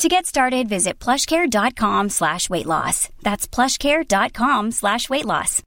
[0.00, 3.08] To get started, visit plushcare.com slash weight loss.
[3.22, 5.62] That's plushcare.com slash weight loss.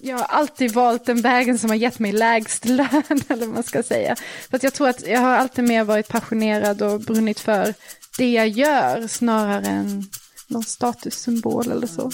[0.00, 3.62] Jag har alltid valt den vägen som har gett mig lägst lön, eller vad man
[3.62, 4.16] ska säga.
[4.50, 7.74] För att jag tror att jag har alltid mer varit passionerad och brunnit för
[8.18, 10.10] det jag gör snarare än
[10.46, 12.10] någon statussymbol eller så.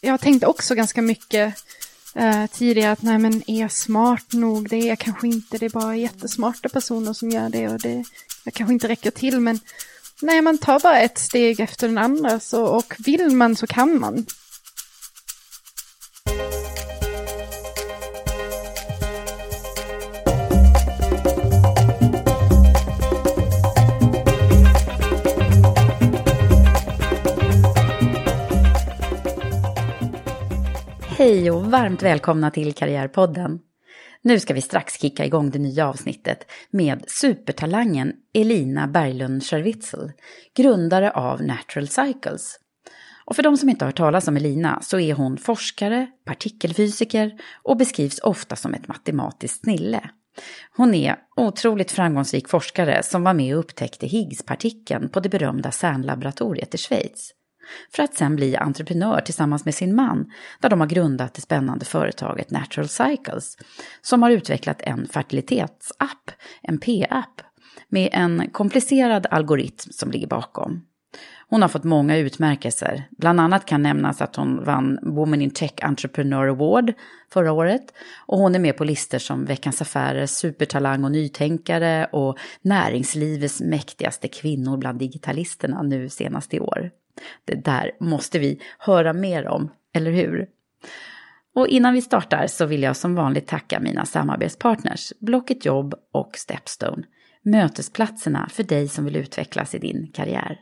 [0.00, 1.54] Jag har tänkt också ganska mycket
[2.14, 4.68] eh, tidigare att nej men är jag smart nog?
[4.68, 8.04] Det är jag kanske inte, det är bara jättesmarta personer som gör det och det
[8.44, 9.60] jag kanske inte räcker till men
[10.22, 14.00] nej man tar bara ett steg efter den andra så, och vill man så kan
[14.00, 14.26] man.
[31.22, 33.58] Hej och varmt välkomna till Karriärpodden.
[34.22, 40.12] Nu ska vi strax kicka igång det nya avsnittet med supertalangen Elina Berglund Scherwitzel,
[40.56, 42.58] grundare av Natural Cycles.
[43.24, 47.38] Och för de som inte har hört talas om Elina så är hon forskare, partikelfysiker
[47.62, 50.10] och beskrivs ofta som ett matematiskt snille.
[50.76, 56.74] Hon är otroligt framgångsrik forskare som var med och upptäckte Higgspartikeln på det berömda CERN-laboratoriet
[56.74, 57.32] i Schweiz
[57.92, 60.30] för att sen bli entreprenör tillsammans med sin man,
[60.60, 63.56] där de har grundat det spännande företaget Natural Cycles,
[64.02, 66.30] som har utvecklat en fertilitetsapp,
[66.62, 67.40] en P-app,
[67.88, 70.82] med en komplicerad algoritm som ligger bakom.
[71.48, 73.08] Hon har fått många utmärkelser.
[73.10, 76.92] Bland annat kan nämnas att hon vann Women in Tech Entrepreneur Award
[77.32, 77.94] förra året.
[78.26, 84.28] Och hon är med på listor som Veckans Affärer, Supertalang och Nytänkare och Näringslivets mäktigaste
[84.28, 86.90] kvinnor bland digitalisterna nu senast i år.
[87.44, 90.46] Det där måste vi höra mer om, eller hur?
[91.54, 96.30] Och innan vi startar så vill jag som vanligt tacka mina samarbetspartners Blocket Jobb och
[96.36, 97.02] Stepstone.
[97.44, 100.60] Mötesplatserna för dig som vill utvecklas i din karriär.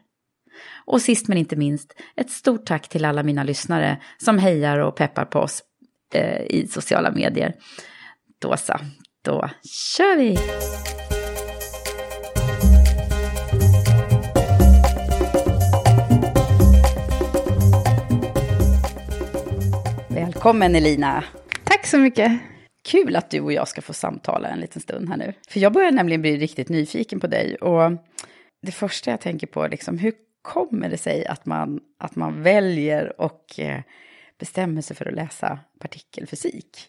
[0.84, 4.96] Och sist men inte minst, ett stort tack till alla mina lyssnare som hejar och
[4.96, 5.62] peppar på oss
[6.14, 7.54] eh, i sociala medier.
[8.38, 8.74] Då så,
[9.24, 9.50] då
[9.96, 10.38] kör vi!
[20.40, 21.24] Välkommen Elina!
[21.64, 22.32] Tack så mycket!
[22.82, 25.32] Kul att du och jag ska få samtala en liten stund här nu.
[25.48, 27.54] För jag börjar nämligen bli riktigt nyfiken på dig.
[27.54, 27.92] Och
[28.62, 30.12] det första jag tänker på, liksom, hur
[30.42, 33.80] kommer det sig att man, att man väljer och eh,
[34.38, 36.88] bestämmer sig för att läsa partikelfysik?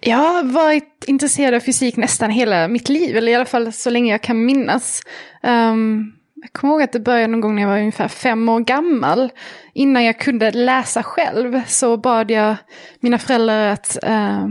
[0.00, 3.90] Jag har varit intresserad av fysik nästan hela mitt liv, eller i alla fall så
[3.90, 5.02] länge jag kan minnas.
[5.42, 8.60] Um, jag kommer ihåg att det började någon gång när jag var ungefär fem år
[8.60, 9.30] gammal.
[9.74, 12.56] Innan jag kunde läsa själv så bad jag
[13.00, 14.46] mina föräldrar att, eh,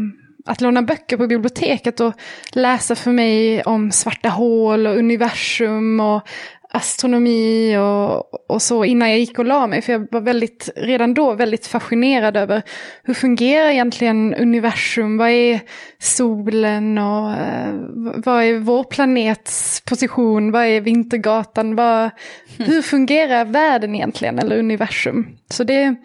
[0.46, 2.14] att låna böcker på biblioteket och
[2.52, 6.28] läsa för mig om svarta hål och universum och
[6.72, 9.82] astronomi och, och så innan jag gick och la mig.
[9.82, 12.62] För jag var väldigt, redan då väldigt fascinerad över
[13.04, 15.18] hur fungerar egentligen universum?
[15.18, 15.60] Vad är
[16.00, 17.74] solen och uh,
[18.16, 20.52] vad är vår planets position?
[20.52, 21.76] Vad är Vintergatan?
[21.76, 22.10] Vad,
[22.58, 25.28] hur fungerar världen egentligen eller universum?
[25.50, 25.96] Så det,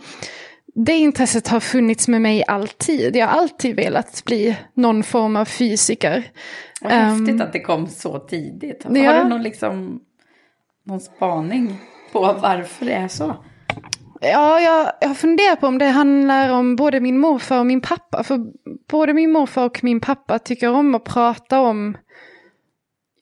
[0.74, 3.16] det intresset har funnits med mig alltid.
[3.16, 6.24] Jag har alltid velat bli någon form av fysiker.
[6.80, 8.84] Vad häftigt um, att det kom så tidigt.
[8.84, 9.22] Har ja.
[9.22, 10.00] du någon liksom
[10.84, 11.80] någon spaning
[12.12, 13.36] på varför det är så?
[14.20, 18.22] Ja, jag, jag funderar på om det handlar om både min morfar och min pappa.
[18.22, 18.40] För
[18.90, 21.96] både min morfar och min pappa tycker om att prata om,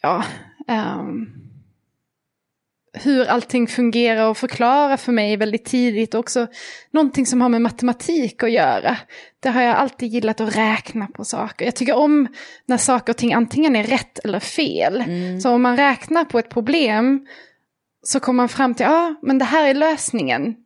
[0.03, 0.25] ja,
[0.69, 1.43] um,
[2.93, 6.15] hur allting fungerar och förklara för mig väldigt tidigt.
[6.15, 6.47] Och också
[6.91, 8.97] någonting som har med matematik att göra.
[9.41, 11.65] Det har jag alltid gillat att räkna på saker.
[11.65, 12.29] Jag tycker om
[12.67, 15.01] när saker och ting antingen är rätt eller fel.
[15.01, 15.41] Mm.
[15.41, 17.27] Så om man räknar på ett problem
[18.03, 20.57] så kommer man fram till, ja ah, men det här är lösningen.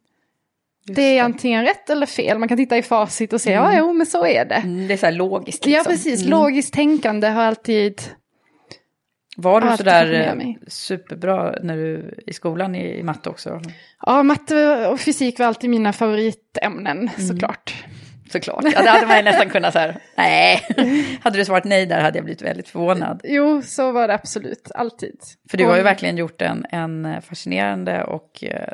[0.87, 2.39] det är antingen rätt eller fel.
[2.39, 4.55] Man kan titta i facit och säga, ja jo men så är det.
[4.55, 5.67] Mm, det är så här logiskt.
[5.67, 5.93] Ja Liksom.
[5.93, 6.31] precis, Mm.
[6.31, 8.03] logiskt tänkande har alltid...
[9.37, 13.61] Var du Ja, sådär superbra när du, i skolan i, i matte också?
[14.07, 17.85] Ja, matte och fysik var alltid mina favoritämnen såklart.
[18.31, 18.65] Såklart.
[18.65, 20.67] Ja, det hade man ju nästan kunnat så här, nej.
[21.23, 23.21] Hade du svarat nej där hade jag blivit väldigt förvånad.
[23.25, 25.21] Jo, så var det absolut, alltid.
[25.51, 28.73] För du har ju verkligen gjort en, en fascinerande och eh,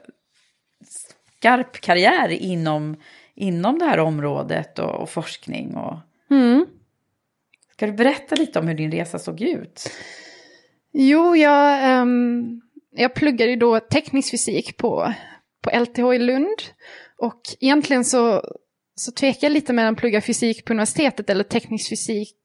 [1.38, 2.96] skarp karriär inom,
[3.34, 5.76] inom det här området och, och forskning.
[5.76, 5.98] Och...
[6.30, 6.66] Mm.
[7.72, 9.90] Ska du berätta lite om hur din resa såg ut?
[10.92, 12.60] Jo, jag, ehm,
[12.90, 15.12] jag pluggade ju då teknisk fysik på,
[15.62, 16.62] på LTH i Lund.
[17.16, 18.42] Och egentligen så,
[19.04, 22.36] så tvekar jag lite mellan att plugga fysik på universitetet eller teknisk fysik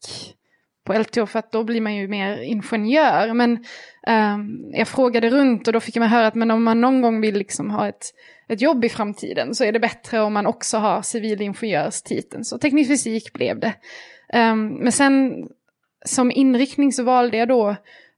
[0.85, 3.33] på LTH för att då blir man ju mer ingenjör.
[3.33, 3.65] Men
[4.07, 7.21] ehm, jag frågade runt och då fick man höra att men om man någon gång
[7.21, 8.05] vill liksom ha ett,
[8.49, 12.43] ett jobb i framtiden så är det bättre om man också har civilingenjörstiteln.
[12.43, 13.73] Så teknisk fysik blev det.
[14.33, 15.47] Ehm, men sen
[16.05, 17.75] som inriktning så valde jag då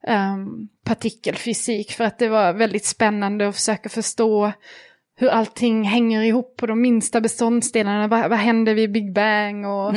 [0.08, 4.52] um, partikelfysik för att det var väldigt spännande att försöka förstå
[5.20, 8.08] hur allting hänger ihop på de minsta beståndsdelarna.
[8.08, 9.66] Vad, vad händer vid Big Bang?
[9.66, 9.96] Och,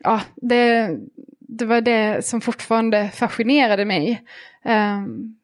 [0.00, 0.90] ja, det,
[1.40, 4.22] det var det som fortfarande fascinerade mig.
[4.64, 5.36] Ehm,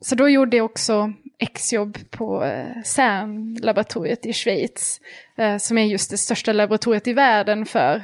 [0.00, 5.00] så då gjorde jag också exjobb på eh, CERN-laboratoriet i Schweiz.
[5.36, 8.02] eh, som är just det största laboratoriet i världen för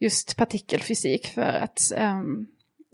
[0.00, 1.26] just partikelfysik.
[1.26, 2.46] För att ehm,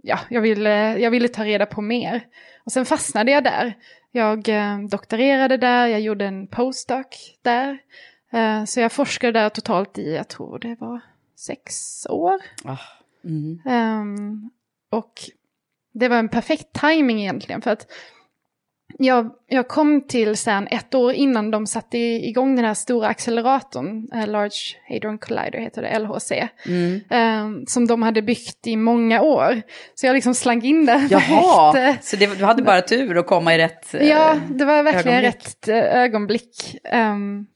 [0.03, 2.25] ja, jag, ville, jag ville ta reda på mer.
[2.67, 3.75] Och sen fastnade jag där.
[4.11, 7.79] Jag eh, doktorerade där, jag gjorde en postdoc där.
[8.33, 11.01] Eh, så jag forskade där totalt i, jag tror det var
[11.37, 12.41] sex år.
[12.65, 12.79] Ah,
[13.25, 13.61] mm.
[13.67, 14.51] Ehm,
[14.91, 15.13] och
[15.93, 17.87] det var en perfekt timing egentligen för att
[18.99, 24.09] jag, jag kom till CERN ett år innan de satte igång den här stora acceleratorn,
[24.15, 27.01] eh, Large Hadron Collider heter det, LHC, Mm.
[27.11, 29.63] ehm, som de hade byggt i många år.
[29.95, 33.19] Så jag liksom slank in där Jaha, direkt, eh, så det, du hade bara tur
[33.19, 33.95] att komma i rätt...
[33.95, 35.35] eh, Ja, det var verkligen ögonblick.
[35.45, 36.77] rätt eh, ögonblick.
[36.85, 37.47] Ehm,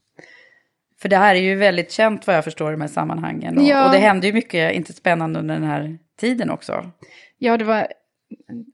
[1.02, 3.58] För det här är ju väldigt känt vad jag förstår i de här sammanhangen.
[3.58, 3.86] Och, Ja.
[3.86, 6.90] och det hände ju mycket inte spännande under den här tiden också.
[7.38, 7.76] ja, det var
[8.48, 8.64] en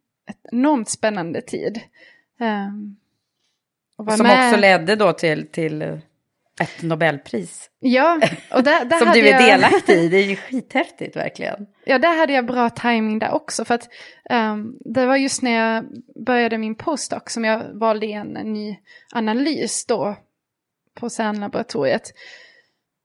[0.53, 1.81] enormt spännande tid.
[2.41, 2.97] Um,
[4.17, 5.99] Som också ledde då till, till eh,
[6.61, 7.71] ett Nobelpris.
[7.79, 10.09] Ja, och där, där Som hade du är delaktig i.
[10.09, 11.67] Det är ju skithäftigt verkligen.
[11.85, 13.65] Ja, där hade jag bra timing där också.
[13.65, 13.89] För att
[14.31, 15.85] ehm, det var just när jag
[16.27, 18.79] började min postdoc som jag valde en ny
[19.15, 20.17] analys då
[20.95, 22.13] på CERN-laboratoriet.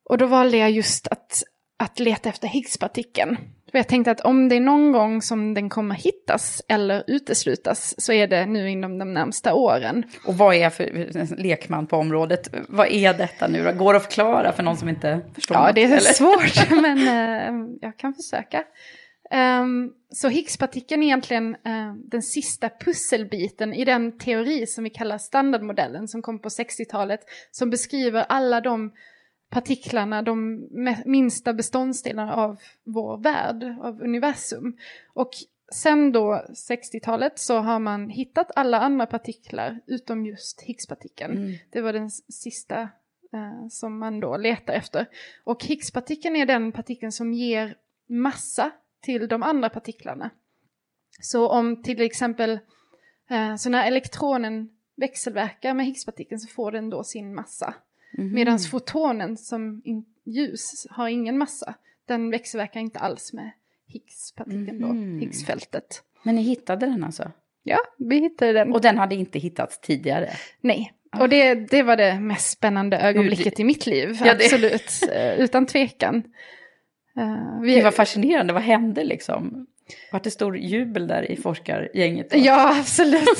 [0.04, 1.44] Och då valde jag just att,
[1.78, 3.38] att leta efter Higgspartikeln.
[3.72, 7.96] För jag tänkte att om det är någon gång som den kommer hittas eller uteslutas
[7.98, 10.04] så är det nu inom de närmsta åren.
[10.28, 12.50] Och vad är för lekman på området?
[12.70, 13.72] Vad är detta nu då?
[13.72, 16.00] Går det att förklara för någon som inte förstår Ja, något, det är eller?
[16.00, 18.64] svårt, men eh, jag kan försöka.
[19.32, 25.18] Ehm, så Higgspartikeln är egentligen eh, den sista pusselbiten i den teori som vi kallar
[25.18, 27.20] standardmodellen som kom på 60-talet,
[27.52, 28.92] som beskriver alla de
[29.52, 30.68] partiklarna, de
[31.06, 34.78] minsta beståndsdelarna av vår värld, av universum.
[35.14, 35.30] Och
[35.74, 41.38] sen då 60-talet så har man hittat alla andra partiklar utom just Higgspartikeln.
[41.38, 41.54] Mm.
[41.70, 42.82] Det var den sista
[43.34, 45.06] eh, som man då letar efter.
[45.44, 47.76] Och Higgspartikeln är den partikeln som ger
[48.08, 50.30] massa till de andra partiklarna.
[51.22, 52.60] Så om till exempel,
[53.30, 57.76] eh, så när elektronen växelverkar med Higgspartikeln så får den då sin massa.
[58.18, 58.34] Mhm.
[58.34, 59.82] Medan fotonen som
[60.26, 61.74] ljus har ingen massa.
[62.08, 63.52] Den växelverkar inte alls med
[63.88, 64.80] Higgspartikeln Mhm.
[65.20, 66.04] då, Higgsfältet.
[66.24, 67.32] Men ni hittade den alltså?
[67.64, 68.74] Ja, vi hittade den.
[68.74, 70.30] Och den hade inte hittats tidigare?
[70.62, 74.18] Nej, och det, det var det mest spännande ögonblicket i mitt liv.
[74.26, 76.24] Ja, Absolut, eh, utan tvekan.
[77.18, 79.68] Eh, vi- Det var fascinerande, vad hände liksom?
[80.12, 82.30] Var det stor jubel där i forskargänget?
[82.32, 82.38] då?
[82.38, 83.40] Ja, absolut.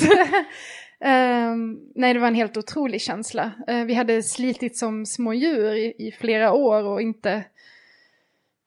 [1.04, 3.52] Ehm, nej, det var en helt otrolig känsla.
[3.70, 7.44] Uh, vi hade slitit som små djur i, i flera år och inte,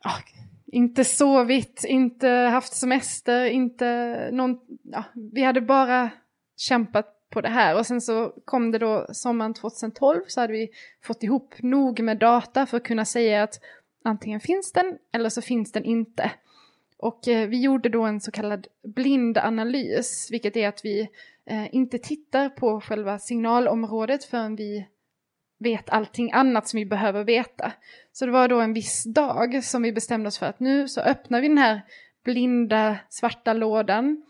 [0.06, 0.20] uh,
[0.66, 4.52] inte sovit, inte haft semester, inte någon,
[4.96, 6.10] uh, vi hade bara
[6.58, 10.70] kämpat på det här och sen så kom det då sommaren 2012 så hade vi
[11.04, 13.60] fått ihop nog med data för att kunna säga att
[14.04, 16.32] antingen finns den eller så finns den inte.
[16.98, 21.08] Och eh, vi gjorde då en så kallad blind analys, vilket är att vi eh,
[21.72, 24.88] inte tittar på själva signalområdet förrän vi
[25.60, 27.72] vet allting annat som vi behöver veta.
[28.12, 31.02] Så det var då en viss dag som vi bestämde oss för att nu så
[31.02, 31.82] öppnar vi den här
[32.24, 34.24] blinda svarta lådan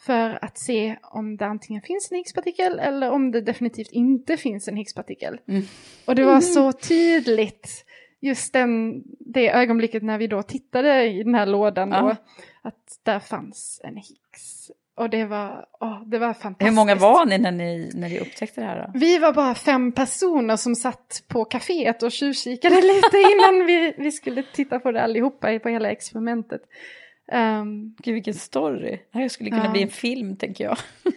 [0.00, 4.68] för att se om det antingen finns en Higgspartikel eller om det definitivt inte finns
[4.68, 5.40] en Higgspartikel.
[5.48, 5.62] Mm.
[6.04, 7.84] Och det var så tydligt
[8.20, 12.00] just den, det ögonblicket när vi då tittade i den här lådan Ja.
[12.00, 12.16] då,
[12.62, 14.70] att där fanns en Higgs.
[14.98, 16.70] Och det var, åh, det var fantastiskt.
[16.70, 18.98] Hur många var ni när ni, när ni upptäckte det här då?
[18.98, 24.12] Vi var bara fem personer som satt på kaféet och tjuvkikade lite innan vi, vi
[24.12, 26.60] skulle titta på det allihopa på hela experimentet.
[27.32, 28.98] Ehm, Gud vilken story.
[29.12, 29.70] Det här skulle kunna Ja.
[29.72, 30.78] bli en film tänker jag.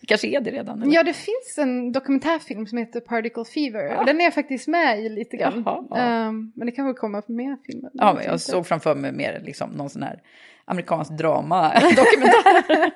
[0.00, 0.82] Det kanske är det redan.
[0.82, 0.94] eller?
[0.94, 5.00] ja, det finns en dokumentärfilm som heter Particle Fever och den är jag faktiskt med
[5.00, 5.62] i lite grann.
[5.66, 5.96] Jaha, ja.
[5.96, 7.90] Ehm, men det kanske kommer på mer filmer.
[7.92, 10.22] Ja, men jag såg framför mig mer liksom någon sån här
[10.64, 12.90] amerikansk drama-dokumentär.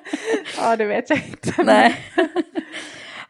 [0.61, 1.53] Ja, det vet jag inte.
[1.65, 1.95] Nej.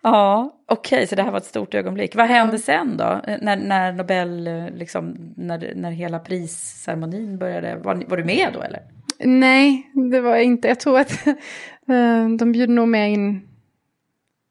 [0.01, 2.15] ja, okej, så det här var ett stort ögonblick.
[2.15, 3.21] Vad hände sen då?
[3.41, 7.75] När, när Nobel, liksom, när, när hela prisceremonin började?
[7.75, 8.81] Var, var du med då eller?
[9.19, 10.67] Nej, det var jag inte.
[10.67, 13.47] Jag tror att eh, de bjuder nog med in,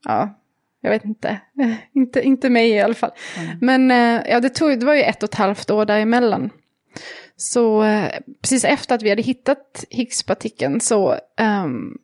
[0.04, 0.40] ja,
[0.80, 1.40] jag vet inte.
[1.92, 3.10] Inte, inte mig i alla fall.
[3.60, 6.50] Men eh, ja, det, tog, det var ju ett och ett halvt år däremellan.
[7.36, 8.10] Så eh,
[8.42, 11.98] precis efter att vi hade hittat Higgspartikeln så, ehm,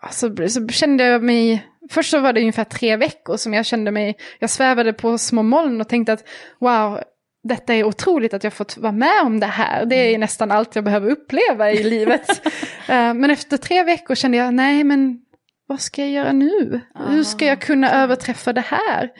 [0.00, 3.90] alltså, så kände jag mig, först så var det ungefär tre veckor som jag kände
[3.90, 6.24] mig, jag svävade på små moln och tänkte att
[6.58, 7.00] wow,
[7.42, 9.86] detta är otroligt att jag fått vara med om det här.
[9.86, 12.42] Det är nästan allt jag behöver uppleva i livet.
[12.88, 15.20] Eh, men efter tre veckor kände jag, nej men
[15.66, 16.80] vad ska jag göra nu?
[16.94, 19.10] Hur ska jag kunna överträffa det här?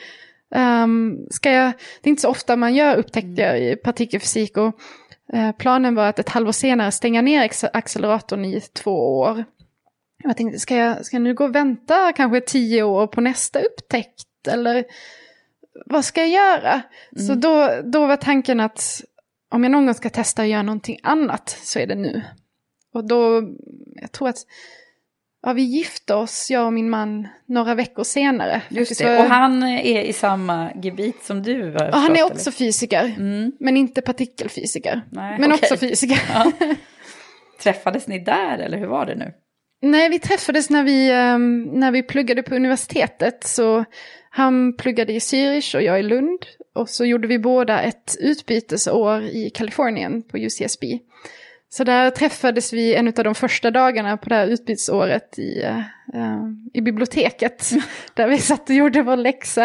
[0.54, 1.72] Um, ska jag,
[2.02, 4.80] det är inte så ofta man gör upptäckter i partikelfysik och
[5.32, 9.44] eh, planen var att ett halvår senare stänga ner acceleratorn i två år.
[10.22, 13.60] Jag tänkte, ska jag, ska jag nu gå och vänta kanske tio år på nästa
[13.60, 14.48] upptäckt?
[14.48, 14.84] Eller
[15.86, 16.82] vad ska jag göra?
[17.26, 19.04] Så då, då var tanken att
[19.50, 22.22] om jag någon gång ska testa att göra någonting annat så är det nu.
[22.94, 23.42] Och då,
[24.00, 24.38] jag tror att
[25.46, 28.62] ja, vi gifte oss, jag och min man, några veckor senare.
[28.68, 32.32] Just det, och han är i samma gebit som du har Ja, han är förstått,
[32.32, 33.52] också fysiker, Mm.
[33.60, 35.02] men inte partikelfysiker.
[35.10, 35.60] Nej, men okej.
[35.62, 36.20] också fysiker.
[36.34, 36.52] Ja.
[37.62, 39.32] Träffades ni där eller hur var det nu?
[39.82, 43.44] Nej, vi träffades när vi, ehm, när vi pluggade på universitetet.
[43.44, 43.84] Så
[44.30, 46.38] han pluggade i Zürich och jag i Lund.
[46.74, 50.98] Och så gjorde vi båda ett utbytesår i Kalifornien på UCSB.
[51.68, 56.38] Så där träffades vi en av de första dagarna på det här utbytesåret i, eh,
[56.74, 57.70] i biblioteket.
[58.14, 59.64] där vi satt och gjorde vår läxa.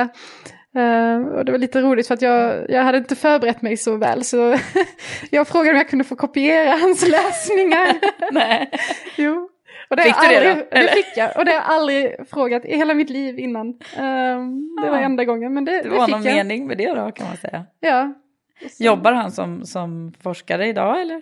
[0.76, 3.96] Eh, och det var lite roligt för att jag, jag hade inte förberett mig så
[3.98, 4.24] väl.
[4.24, 4.56] Så
[5.30, 7.88] jag frågade om jag kunde få kopiera hans läsningar.
[8.32, 8.70] Nej.
[9.18, 9.48] Jo.
[9.90, 10.88] Och det Fick du jag det aldrig, då, eller?
[10.88, 11.38] Det fick jag.
[11.38, 13.68] Och det har jag aldrig frågat i hela mitt liv innan.
[13.98, 15.02] Ehm, det var Ah.
[15.02, 16.36] enda gången, men det, Det det, var fick någon jag.
[16.36, 17.66] mening med det då kan man säga.
[17.80, 18.14] Ja.
[18.80, 21.22] Jobbar han som, som forskare idag eller?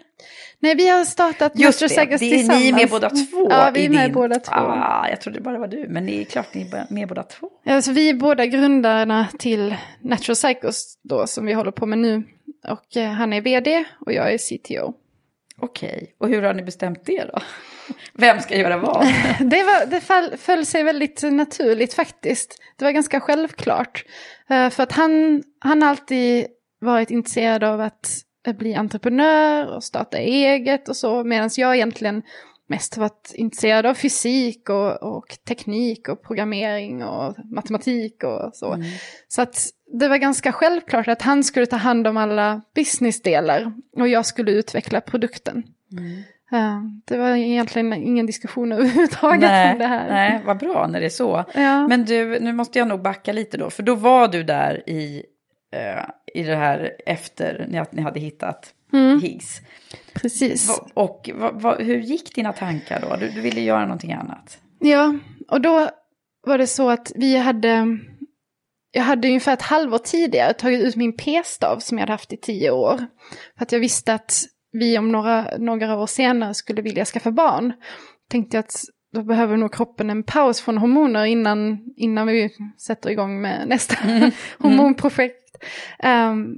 [0.60, 3.48] Nej, vi har startat Just det, det är ni med båda två.
[3.50, 4.14] Ja, vi är med din...
[4.14, 4.56] båda två.
[4.56, 7.24] Ah, jag trodde bara det var du, men det är klart ni är med båda
[7.24, 7.50] två.
[7.64, 11.98] Ja, så vi är båda grundarna till Natural Psychos då, som vi håller på med
[11.98, 12.24] nu.
[12.68, 14.94] Och eh, han är vd och jag är CTO.
[15.62, 17.40] Okej, och hur har ni bestämt det då?
[18.14, 19.06] Vem ska göra vad?
[19.40, 22.62] Det, var, det fall, föll sig väldigt naturligt faktiskt.
[22.76, 24.06] Det var ganska självklart.
[24.50, 26.48] Eh, för att han, han alltid
[26.80, 28.10] varit intresserad av att
[28.48, 31.24] eh, bli entreprenör och starta eget och så.
[31.24, 32.24] Medan jag egentligen
[32.68, 38.84] mest varit intresserad av fysik och, och teknik och programmering och matematik och så.
[39.28, 44.08] Så att det var ganska självklart att han skulle ta hand om alla businessdelar och
[44.08, 45.64] jag skulle utveckla produkten.
[46.52, 50.10] Eh, det var egentligen ingen diskussion överhuvudtaget nej, om det här.
[50.10, 51.46] nej, vad bra när det är så.
[51.54, 51.88] Ja.
[51.88, 55.24] Men du, nu måste jag nog backa lite då, för då var du där i,
[55.72, 59.22] eh, i det här efter att ni hade hittat Mm.
[59.22, 59.62] Higgs.
[60.14, 60.82] Precis.
[60.94, 63.16] Och va, va, hur gick dina tankar då?
[63.16, 64.60] Du, du ville göra någonting annat.
[64.80, 65.16] Ja,
[65.48, 65.90] och då
[66.48, 67.98] var det så att vi hade,
[68.92, 72.38] jag hade ungefär ett halvår tidigare tagit ut min p-stav som jag hade haft i
[72.38, 72.98] tio år.
[73.58, 77.74] För att jag visste att vi om några, några år senare skulle vilja skaffa barn.
[78.30, 78.84] Tänkte jag att
[79.14, 83.96] då behöver nog kroppen en paus från hormoner innan, innan vi sätter igång med nästa
[84.60, 85.49] hormonprojekt.
[86.00, 86.56] Ehm,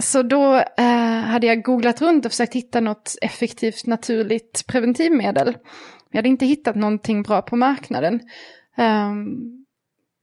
[0.00, 5.56] så då eh, hade jag googlat runt och försökt hitta något effektivt naturligt preventivmedel.
[6.10, 8.20] Jag hade inte hittat någonting bra på marknaden.
[8.76, 9.26] Ehm,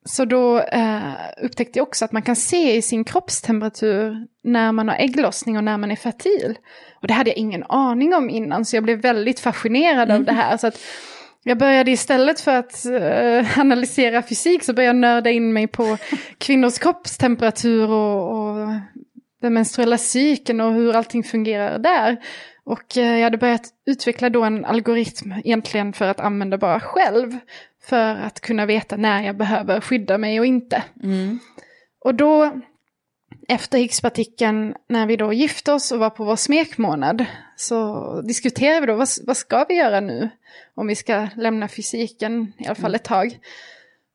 [0.05, 4.89] så då eh, upptäckte jag också att man kan se i sin kroppstemperatur när man
[4.89, 6.57] har ägglossning och när man är fertil.
[7.01, 10.33] Och det hade jag ingen aning om innan, så jag blev väldigt fascinerad av det
[10.33, 10.57] här.
[10.57, 10.79] Så att
[11.43, 15.97] jag började istället för att uh, analysera fysik så började jag nörda in mig på
[16.38, 18.67] kvinnors kroppstemperatur och, och
[19.41, 22.17] den menstruella cykeln och hur allting fungerar där.
[22.63, 27.38] Och uh, jag hade börjat utveckla då en algoritm egentligen för att använda bara själv.
[27.89, 30.83] För att kunna veta när jag behöver skydda mig och inte.
[31.03, 31.39] Mm.
[32.05, 32.62] Och då
[33.53, 38.88] efter Higgspartikeln, när vi då gifte oss och var på vår smekmånad, så diskuterade vi
[38.88, 40.29] då vad, vad ska vi göra nu?
[40.75, 43.39] Om vi ska lämna fysiken, i alla fall ett tag.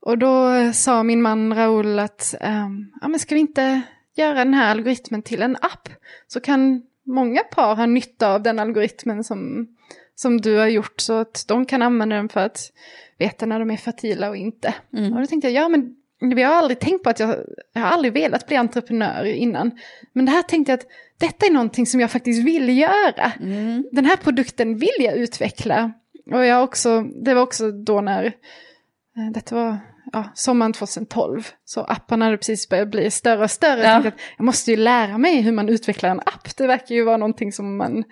[0.00, 3.82] Och då sa min man Raoul att, um, ja men ska vi inte
[4.16, 5.88] göra den här algoritmen till en app?
[6.26, 9.68] Så kan många par ha nytta av den algoritmen som,
[10.14, 12.72] som du har gjort, så att de kan använda den för att
[13.18, 14.74] veta när de är fertila och inte.
[14.92, 15.12] Mm.
[15.12, 17.36] Och då tänkte jag, ja men vi har aldrig tänkt på att jag,
[17.72, 19.70] jag har aldrig velat bli entreprenör innan.
[20.12, 20.86] Men det här tänkte jag att
[21.20, 23.32] detta är någonting som jag faktiskt vill göra.
[23.40, 23.84] Mm.
[23.92, 25.92] Den här produkten vill jag utveckla.
[26.32, 29.78] Och jag också, det var också då när, eh, detta var
[30.12, 33.80] ja, sommaren 2012, så apparna hade precis börjat bli större och större.
[33.80, 33.92] Jag Ja.
[33.92, 36.56] tänkte att jag måste ju lära mig hur man utvecklar en app.
[36.56, 38.04] Det verkar ju vara någonting som man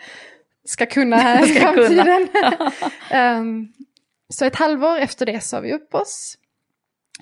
[0.65, 2.29] ska kunna här i framtiden.
[3.11, 3.69] Ehm,
[4.29, 6.37] så ett halvår efter det sa vi upp oss.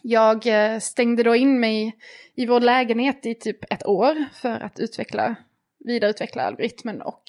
[0.07, 1.97] Jag eh, stängde då in mig
[2.35, 5.35] i vår lägenhet i typ ett år för att utveckla,
[5.79, 7.23] vidareutveckla algoritmen och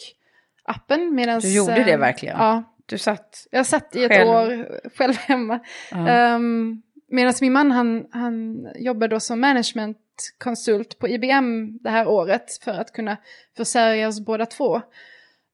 [0.63, 1.15] appen.
[1.15, 2.37] Medans, Du gjorde det eh, verkligen?
[2.37, 3.47] Ja, Du satt...
[3.51, 4.29] jag satt i ett Själv?
[4.29, 5.59] år själv hemma.
[5.91, 6.35] Ja.
[6.35, 12.63] Um, Medan min man han, han jobbade då som managementkonsult på IBM det här året
[12.63, 13.17] för att kunna
[13.57, 14.81] försörja oss båda två.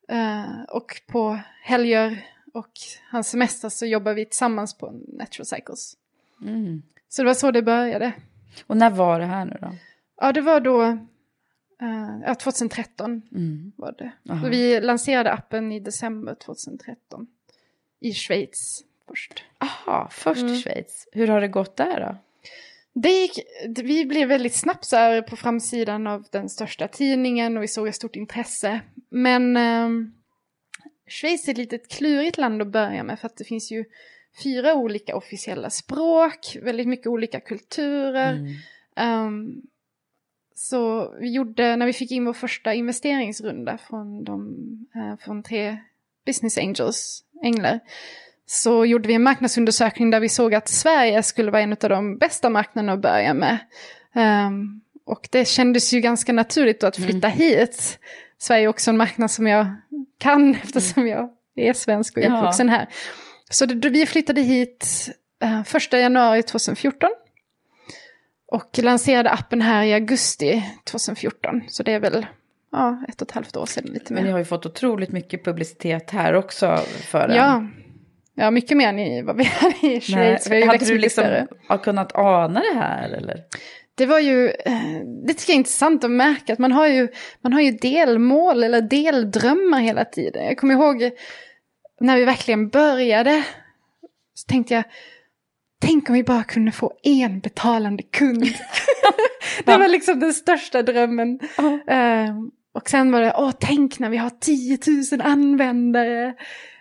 [0.08, 2.72] Eh, och på helger och
[3.12, 5.98] hans semester så jobbar vi tillsammans på Natural Cycles.
[6.42, 6.82] Mm.
[7.12, 8.14] Så det var så det började.
[8.68, 9.76] Och när var det här nu då?
[10.22, 10.84] Ja, det var då
[11.82, 13.72] eh, ja, 2013 Mm.
[13.76, 14.12] var det.
[14.30, 14.44] Aha.
[14.44, 17.28] Så vi lanserade appen i december 2013
[18.00, 19.44] i Schweiz först.
[19.58, 20.56] Aha, först Mm.
[20.56, 21.08] Schweiz.
[21.12, 22.18] Hur har det gått där då?
[22.94, 23.40] Det gick,
[23.84, 27.88] vi blev väldigt snabbt så här på framsidan av den största tidningen och vi såg
[27.88, 28.82] ett stort intresse.
[29.10, 29.90] Men eh,
[31.08, 33.86] Schweiz är ett litet klurigt land att börja med för att det finns ju
[34.44, 38.34] fyra olika officiella språk, väldigt mycket olika kulturer.
[38.34, 38.54] Mm.
[38.96, 39.62] Ehm,
[40.56, 44.58] så vi gjorde, när vi fick in vår första investeringsrunda från, de,
[44.96, 45.78] eh, från tre
[46.26, 47.80] business angels, änglar,
[48.46, 52.18] så gjorde vi en marknadsundersökning där vi såg att Sverige skulle vara en av de
[52.18, 53.58] bästa marknaderna att börja med.
[54.14, 58.00] Ehm, och det kändes ju ganska naturligt att flytta hit.
[58.38, 59.76] Sverige är också en marknad som jag
[60.18, 62.38] kan eftersom jag är svensk och är Ja.
[62.38, 62.88] uppvuxen här.
[63.52, 65.10] Så det, vi flyttade hit
[65.44, 67.10] eh, första januari 2014.
[68.48, 71.62] Och lanserade appen här i augusti 2014.
[71.68, 72.26] Så det är väl
[72.72, 74.28] ja, ett och ett halvt år sedan lite Men mer.
[74.28, 76.78] ni har ju fått otroligt mycket publicitet här också
[77.12, 77.38] för den.
[77.38, 77.68] Ja.
[78.36, 80.50] ja, mycket mer än i vad vi hade i Nej, Schweiz.
[80.52, 81.78] Ju hade du liksom större.
[81.84, 83.44] kunnat ana det här eller?
[83.96, 84.48] Det var ju,
[85.28, 87.08] det tycker jag är intressant att märka att man har ju,
[87.42, 90.46] man har ju delmål eller deldrömmar hela tiden.
[90.46, 91.12] Jag kommer ihåg
[92.02, 93.44] när vi verkligen började,
[94.34, 94.84] så tänkte jag,
[95.82, 98.44] tänk om vi bara kunde få en betalande kund.
[99.66, 101.40] det var liksom den största drömmen.
[101.88, 102.36] Eh,
[102.74, 104.78] och sen var det, åh tänk när vi har 10
[105.18, 106.28] 000 användare.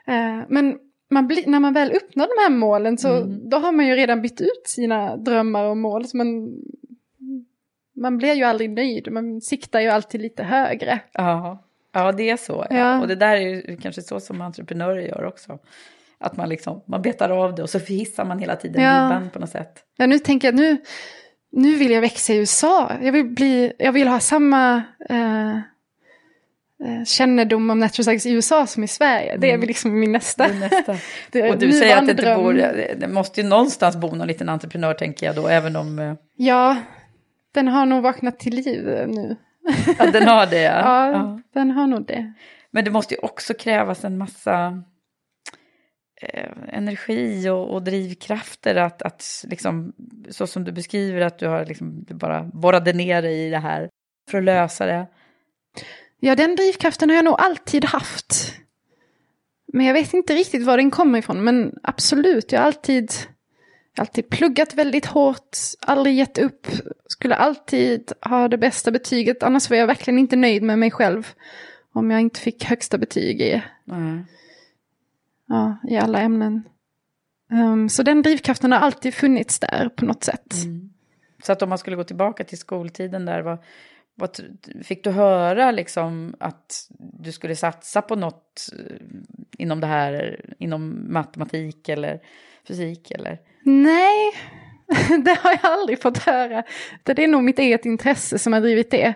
[0.06, 0.78] Eh, men
[1.10, 3.48] man blir, när man väl uppnår de här målen så Mm.
[3.50, 6.04] då har man ju redan bytt ut sina drömmar och mål.
[6.04, 6.54] Så man,
[7.96, 11.00] man blir ju aldrig nöjd, man siktar ju alltid lite högre.
[11.12, 12.66] Ja, ja det är så.
[12.70, 12.76] Ja.
[12.76, 13.00] Ja.
[13.00, 15.58] Och det där är ju kanske så som entreprenörer gör också.
[16.18, 19.04] Att man liksom, man betar av det och så hissar man hela tiden Ja.
[19.04, 19.84] ribban på något sätt.
[19.96, 20.76] Ja, nu tänker jag, nu,
[21.52, 22.92] nu vill jag växa i USA.
[23.02, 28.66] Jag vill, bli, jag vill ha samma eh, eh, kännedom om natural science i USA
[28.66, 29.36] som i Sverige.
[29.36, 30.46] Det är väl liksom min nästa.
[30.48, 30.92] Nästa.
[31.50, 32.52] Och du säger att det inte bor,
[32.96, 36.76] det måste ju någonstans bo någon liten entreprenör tänker jag då, även om eh, Ja,
[37.54, 39.36] den har nog vaknat till liv nu.
[39.98, 40.62] Ja, den har det.
[40.62, 40.80] Ja.
[40.84, 41.40] Ja, Ja.
[41.54, 42.32] den har nog det.
[42.70, 44.82] Men det måste ju också krävas en massa
[46.22, 49.92] eh, energi och, och drivkrafter att, att liksom,
[50.30, 53.58] så som du beskriver att du har liksom, du bara borrade ner dig i det
[53.58, 53.88] här
[54.30, 55.06] för att lösa det.
[56.20, 58.54] Ja, den drivkraften har jag nog alltid haft.
[59.72, 61.44] Men jag vet inte riktigt var den kommer ifrån.
[61.44, 63.12] Men absolut, jag har alltid,
[63.96, 66.66] alltid pluggat väldigt hårt, aldrig gett upp.
[67.06, 71.28] Skulle alltid ha det bästa betyget, annars var jag verkligen inte nöjd med mig själv.
[71.92, 74.24] Om jag inte fick högsta betyg i, Nej.
[75.46, 76.62] ja, i alla ämnen.
[77.50, 80.54] Ehm, så den drivkraften har alltid funnits där på något sätt.
[81.42, 83.58] Så att om man skulle gå tillbaka till skoltiden där, vad,
[84.14, 84.40] vad,
[84.82, 89.06] fick du höra liksom att du skulle satsa på något eh,
[89.58, 92.20] inom det här, inom matematik eller
[92.70, 93.38] fysik eller?
[93.64, 94.32] Nej,
[95.24, 96.62] det har jag aldrig fått höra.
[97.02, 99.14] Det är nog mitt eget intresse som har drivit det.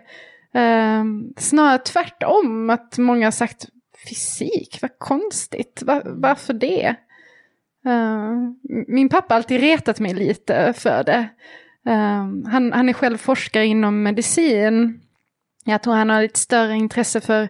[0.54, 3.66] Ehm, snarare tvärtom, att många har sagt
[4.08, 6.96] fysik, vad konstigt, Var, varför det?
[7.86, 8.56] Ehm,
[8.88, 11.28] min pappa har alltid retat mig lite för det.
[11.86, 15.00] Ehm, han, han är själv forskare inom medicin.
[15.64, 17.48] Jag tror han har lite större intresse för,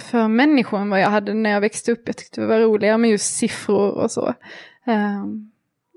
[0.00, 2.02] för människor än vad jag hade när jag växte upp.
[2.06, 4.34] Jag tyckte det var roligare med just siffror och så.
[4.88, 5.24] Uh,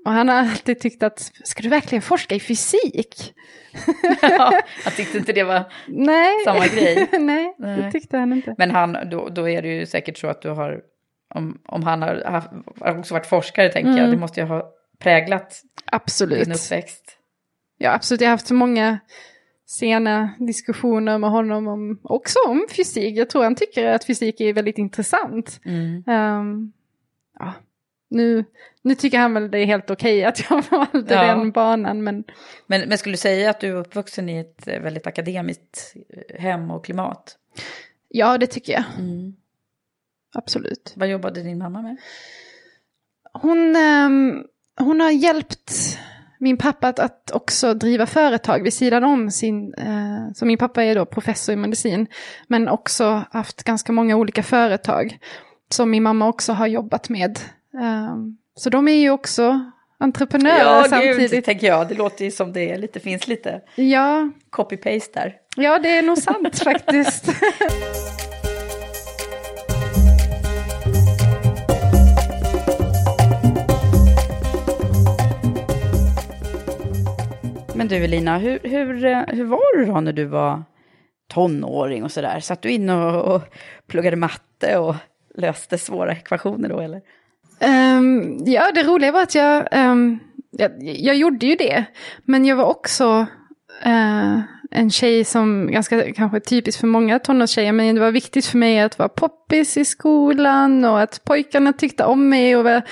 [0.04, 3.34] och han har alltid tyckt att, ska du verkligen forska i fysik?
[4.22, 4.52] ja,
[4.84, 6.44] han tyckte inte det var Nej.
[6.44, 7.08] samma grej.
[7.12, 8.54] Nej, Nej, det tyckte han inte.
[8.58, 10.80] Men han, då, då är det ju säkert så att du har,
[11.34, 12.42] om, om han har,
[12.80, 14.02] har också varit forskare tänker mm.
[14.02, 16.44] jag, det måste ju ha präglat absolut.
[16.44, 17.16] din uppväxt.
[17.78, 18.20] Ja, absolut.
[18.20, 18.98] Jag har haft så många
[19.66, 23.16] sena diskussioner med honom om, också om fysik.
[23.16, 25.60] Jag tror han tycker att fysik är väldigt intressant.
[25.64, 26.04] Mm.
[26.06, 26.72] Um,
[27.38, 27.54] ja,
[28.10, 28.44] nu,
[28.82, 31.22] nu tycker han väl det är helt okej okay att jag valde ja.
[31.22, 32.02] den banan.
[32.04, 32.24] Men...
[32.66, 32.88] men...
[32.88, 36.70] Men skulle du säga att du är uppvuxen i ett eh, väldigt akademiskt eh, hem
[36.70, 37.36] och klimat?
[38.08, 38.84] Ja, det tycker jag.
[38.98, 39.34] Mm.
[40.34, 40.92] Absolut.
[40.96, 41.96] Vad jobbade din mamma med?
[43.32, 44.44] Hon, um,
[44.78, 45.98] hon har hjälpt
[46.38, 50.84] min pappa att, att, också driva företag vid sidan om sin, uh, så min pappa
[50.84, 52.06] är då professor i medicin,
[52.46, 55.18] men också haft ganska många olika företag
[55.68, 57.38] som min mamma också har jobbat med.
[57.72, 61.30] Um, så de är ju också entreprenörer ja, samtidigt.
[61.30, 61.88] Gud, tänker jag.
[61.88, 64.30] Det låter ju som det lite, finns lite ja.
[64.50, 65.36] copy-paste där.
[65.56, 67.28] Ja, det är nog sant faktiskt.
[77.74, 80.62] Men du Elina, hur, hur, hur var du då när du var
[81.28, 82.40] tonåring och sådär?
[82.40, 83.42] Satt du in och, och
[83.86, 84.94] pluggade matte och
[85.34, 87.02] löste svåra ekvationer då eller?
[87.64, 90.18] Um, ja, det roliga var att jag, ehm, um,
[90.50, 91.84] jag, jag, gjorde ju det.
[92.24, 93.26] Men jag var också
[93.86, 98.58] uh, en tjej som, ganska kanske typiskt för många tonårstjejer, men det var viktigt för
[98.58, 102.56] mig att vara poppis i skolan och att pojkarna tyckte om mig.
[102.56, 102.82] Och var,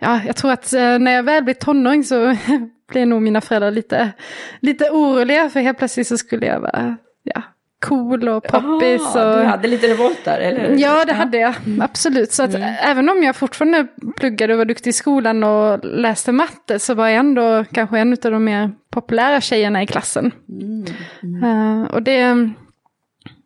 [0.00, 2.36] ja, jag tror att uh, när jag väl blev tonåring så
[2.92, 4.12] blev nog mina föräldrar lite,
[4.60, 7.42] lite oroliga, för helt plötsligt så skulle jag vara ja,
[7.84, 9.16] cool och poppis.
[9.16, 9.38] Aha, och...
[9.38, 11.14] Du hade lite revolt där, eller Ja, det ja.
[11.14, 11.54] hade jag.
[11.66, 11.82] Mm.
[11.82, 12.32] Absolut.
[12.32, 12.74] Så att mm.
[12.82, 17.08] även om jag fortfarande pluggade och var duktig i skolan och läste matte så var
[17.08, 20.32] jag ändå kanske en av de mer populära tjejerna i klassen.
[20.48, 21.44] Mm.
[21.44, 22.50] Uh, och det,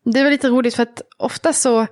[0.04, 1.86] det var lite roligt för att ofta så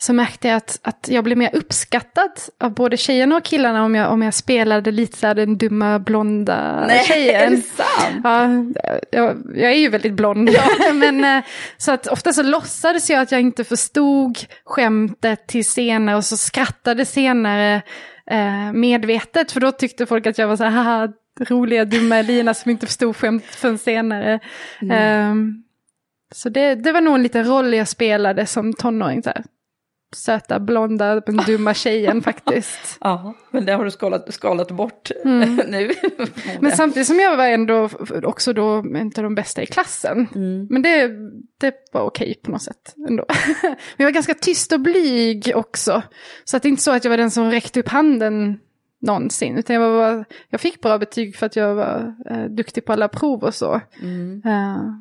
[0.00, 2.30] så märkte jag att, att jag blev mer uppskattad
[2.60, 6.86] av både tjejerna och killarna om jag, om jag spelade lite så den dumma blonda
[6.86, 7.52] Nej, tjejen.
[7.52, 8.20] Är det sant?
[8.24, 8.48] Ja,
[9.10, 10.50] jag, jag är ju väldigt blond.
[10.50, 10.62] Ja.
[10.94, 11.44] men, eh,
[11.76, 16.36] så att ofta så låtsades jag att jag inte förstod skämtet till senare och så
[16.36, 17.82] skrattade senare
[18.30, 19.52] eh, medvetet.
[19.52, 23.16] För då tyckte folk att jag var så här, roliga dumma Elina som inte förstod
[23.16, 24.40] skämt förrän senare.
[24.82, 25.30] Mm.
[25.30, 25.64] Um,
[26.34, 29.22] så det, det var nog en liten roll jag spelade som tonåring.
[29.22, 29.44] Så här
[30.16, 32.98] söta, blonda, den dumma tjejen faktiskt.
[33.00, 35.56] Ja, men det har du skalat, skalat bort mm.
[35.68, 35.90] nu.
[36.60, 37.88] men samtidigt som jag var ändå
[38.22, 40.28] också då inte de bästa i klassen.
[40.34, 40.66] Mm.
[40.70, 41.10] Men det,
[41.60, 43.24] det var okej på något sätt ändå.
[43.62, 46.02] men jag var ganska tyst och blyg också.
[46.44, 48.58] Så att det är inte så att jag var den som räckte upp handen
[49.00, 49.58] någonsin.
[49.58, 53.08] Utan jag, var, jag fick bra betyg för att jag var eh, duktig på alla
[53.08, 53.80] prov och så.
[54.02, 54.42] Mm.
[54.46, 54.94] Uh,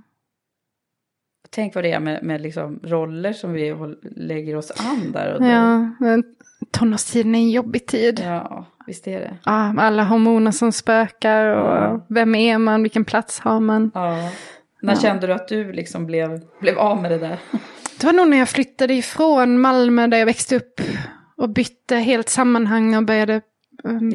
[1.50, 3.76] Tänk vad det är med, med liksom roller som vi
[4.16, 5.34] lägger oss an där.
[5.34, 6.24] Och ja, men
[6.72, 8.22] tonårstiden är en jobbig tid.
[8.26, 9.38] Ja, visst är det.
[9.46, 12.06] Ja, alla hormoner som spökar och ja.
[12.10, 13.92] vem är man, vilken plats har man.
[13.94, 14.32] Ja.
[14.82, 15.00] När ja.
[15.00, 17.40] kände du att du liksom blev, blev av med det där?
[18.00, 20.82] Det var nog när jag flyttade ifrån Malmö där jag växte upp
[21.38, 23.42] och bytte helt sammanhang och började,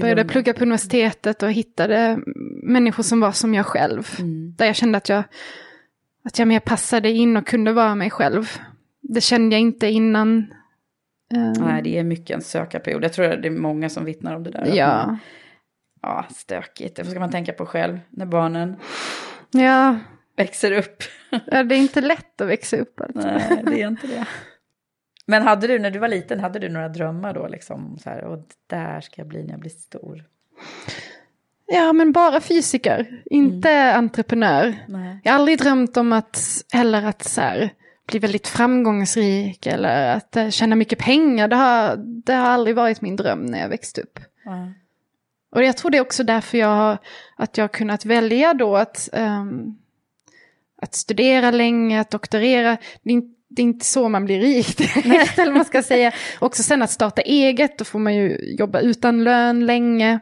[0.01, 2.19] började plugga på universitetet och hittade
[2.63, 4.09] människor som var som jag själv.
[4.19, 4.55] Mm.
[4.57, 5.23] Där jag kände att jag
[6.25, 8.49] att jag mer passade in och kunde vara mig själv.
[9.01, 10.55] Det kände jag inte innan.
[11.59, 13.05] Nej, det är mycket en sökarperiod.
[13.05, 14.71] Jag tror att det är många som vittnar om det där.
[14.75, 15.07] Ja.
[15.07, 15.19] Man,
[16.03, 16.97] ja, stökigt.
[16.97, 18.77] Det ska man tänka på själv när barnen
[19.51, 19.99] ja.
[20.37, 21.03] växer upp.
[21.47, 23.01] ja, det är inte lätt att växa upp.
[23.01, 23.29] Alltså.
[23.29, 24.27] Nej, det är inte det.
[25.27, 27.49] Men hade du, när du var liten, hade du några drömmar då?
[27.49, 30.25] Liksom så här, och där ska jag bli när jag blir stor.
[31.75, 33.99] Ja, men bara fysiker, inte mm.
[33.99, 34.75] entreprenör.
[34.89, 35.21] Nej.
[35.25, 37.71] Jag har aldrig drömt om att, heller att så här,
[38.07, 41.49] bli väldigt framgångsrik eller att uh, tjäna mycket pengar.
[41.49, 44.19] Det har, det har aldrig varit min dröm när jag växte upp.
[44.47, 44.73] Mm.
[45.55, 46.99] Och jag tror det är också därför jag har,
[47.37, 49.79] att jag har kunnat välja då att, um,
[50.83, 52.77] att studera länge, att doktorera.
[53.03, 54.81] Det är, det är inte så man blir rik
[55.39, 56.13] eller man ska säga.
[56.39, 60.21] Också sen att starta eget, då får man ju jobba utan lön länge.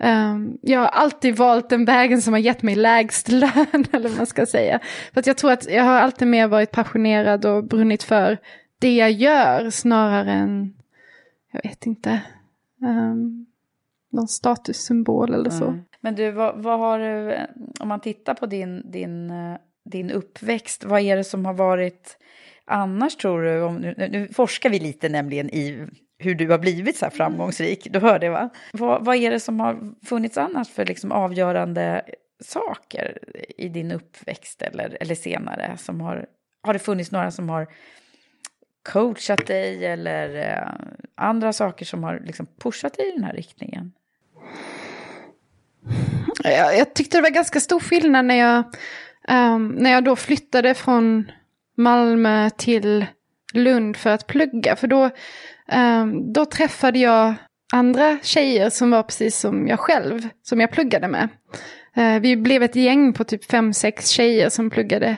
[0.00, 4.16] Um, jag har alltid valt den vägen som har gett mig lägst lön, eller vad
[4.16, 4.80] man ska säga.
[5.12, 8.38] För att jag tror att jag har alltid mer varit passionerad och brunnit för
[8.78, 10.74] det jag gör snarare än,
[11.52, 12.20] jag vet inte,
[12.82, 13.46] um,
[14.12, 15.66] någon statussymbol eller så.
[15.66, 15.80] Mm.
[16.00, 17.38] Men du, vad, vad, har du,
[17.80, 22.16] om man tittar på din, din, eh, din uppväxt, vad är det som har varit
[22.70, 25.88] annars tror du, om, nu, nu forskar vi lite nämligen i
[26.20, 28.50] hur du har blivit så här framgångsrik, du hör det va?
[28.72, 32.02] Vad, vad är det som har funnits annars för liksom avgörande
[32.40, 33.18] saker
[33.58, 35.76] i din uppväxt eller, eller senare?
[35.78, 36.26] Som har,
[36.62, 37.66] har det funnits några som har
[38.92, 40.72] coachat dig eller eh,
[41.14, 43.92] andra saker som har liksom pushat dig i den här riktningen?
[46.44, 48.64] Jag, jag tyckte det var ganska stor skillnad när jag,
[49.28, 51.32] um, när jag då flyttade från
[51.76, 53.06] Malmö till
[53.52, 54.76] Lund för att plugga.
[54.76, 55.10] För då,
[56.34, 57.34] då träffade jag
[57.72, 61.28] andra tjejer som var precis som jag själv, som jag pluggade med.
[61.98, 65.16] Uh, vi blev ett gäng på typ fem, sex tjejer som pluggade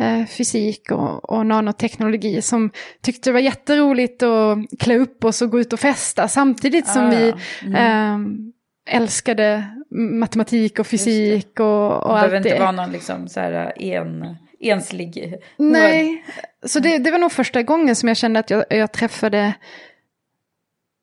[0.00, 2.70] uh, fysik och, och nanoteknologi som
[3.02, 7.06] tyckte det var jätteroligt att klä upp oss och gå ut och festa samtidigt som
[7.06, 7.34] ah, vi
[7.66, 8.14] mm.
[8.14, 8.52] um,
[8.90, 12.36] älskade matematik och fysik och, och allt det.
[12.36, 16.24] Det behöver inte vara någon liksom så här en, enslig Nej,
[16.66, 19.54] så det, det var nog första gången som jag kände att jag, jag träffade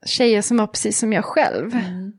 [0.07, 1.73] tjejer som var precis som jag själv.
[1.73, 2.13] Mm.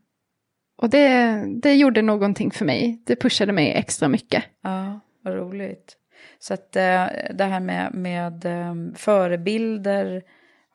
[0.83, 3.03] Och det, det gjorde någonting för mig.
[3.07, 4.45] Det pushade mig extra mycket.
[4.63, 5.97] Ja, vad roligt.
[6.39, 10.23] Så att eh, det här med, med eh, förebilder,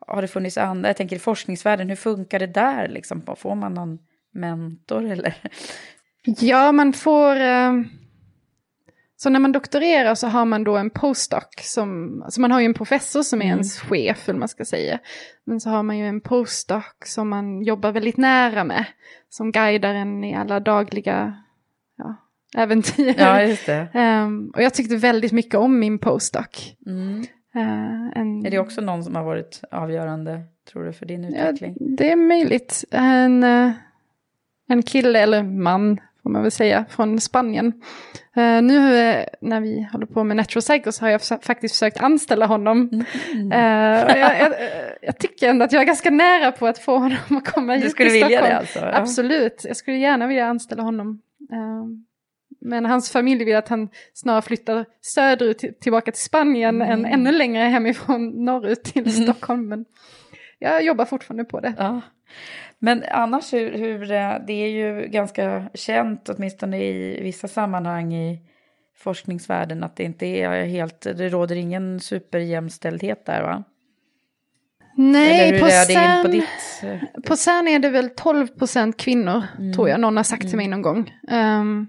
[0.07, 0.89] har det funnits andra?
[0.89, 2.87] Jag tänker i forskningsvärlden, hur funkar det där?
[2.87, 3.21] Liksom?
[3.37, 3.99] Får man någon
[4.33, 5.35] mentor eller?
[6.23, 7.35] Ja, man får...
[9.23, 12.59] Eh, så när man doktorerar så har man då en postdoc som, alltså man har
[12.59, 13.53] ju en professor som är mm.
[13.53, 14.99] ens chef, eller man ska säga.
[15.45, 18.85] Men så har man ju en postdoc som man jobbar väldigt nära med,
[19.29, 21.35] som guidar en i alla dagliga
[21.97, 22.15] ja,
[22.57, 23.15] äventyr.
[23.17, 23.87] Ja, just det.
[23.93, 26.75] Um, och jag tyckte väldigt mycket om min postdoc.
[26.85, 27.25] Mm.
[27.55, 28.45] Uh, en...
[28.45, 31.75] Är det också någon som har varit avgörande, tror du, för din utveckling?
[31.79, 32.83] Ja, det är möjligt.
[32.91, 33.71] En, uh,
[34.67, 37.65] en kille, eller man får man väl säga, från Spanien.
[38.37, 42.45] Uh, nu uh, när vi håller på med Natural Cycles har jag faktiskt försökt anställa
[42.45, 42.89] honom.
[43.33, 43.51] Mm.
[43.51, 44.53] Uh, jag, jag,
[45.01, 47.83] jag, tycker ändå att jag är ganska nära på att få honom att komma hit
[47.83, 48.79] Du skulle vilja det alltså?
[48.79, 48.91] Ja.
[48.93, 51.21] Absolut, jag skulle gärna vilja anställa honom.
[52.61, 56.91] men hans familj vill att han snarare flyttar söderut till, tillbaka till Spanien mm.
[56.91, 59.23] än ännu längre hemifrån norrut till mm.
[59.23, 59.67] Stockholm.
[59.67, 59.85] Men
[60.71, 61.73] jag jobbar fortfarande på det.
[61.77, 62.01] Ja.
[62.79, 68.39] Men annars hur, hur, eh, det är ju ganska känt, åtminstone i vissa sammanhang i
[68.97, 73.63] forskningsvärlden, att det inte är helt, det råder ingen superjämställdhet där va?
[74.95, 76.83] Nej, på CERN, på, ditt...
[76.83, 79.73] Eh, på CERN är det väl 12 procent kvinnor, mm.
[79.73, 80.81] tror jag någon har sagt till mig mm.
[80.81, 81.13] någon gång.
[81.31, 81.87] Um,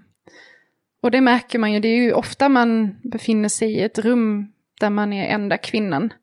[1.01, 4.51] och det märker man ju, det är ju ofta man befinner sig i ett rum
[4.79, 6.13] där man är enda kvinnan.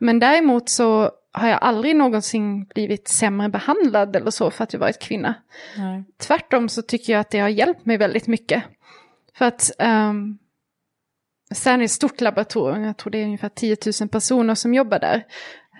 [0.00, 4.80] Men däremot så har jag aldrig någonsin blivit sämre behandlad eller så för att jag
[4.80, 5.34] varit kvinna.
[5.76, 6.04] Nej.
[6.18, 8.62] Tvärtom så tycker jag att det har hjälpt mig väldigt mycket.
[9.34, 10.38] För att um,
[11.54, 14.98] sen är ett stort laboratorium, jag tror det är ungefär 10 000 personer som jobbar
[14.98, 15.24] där.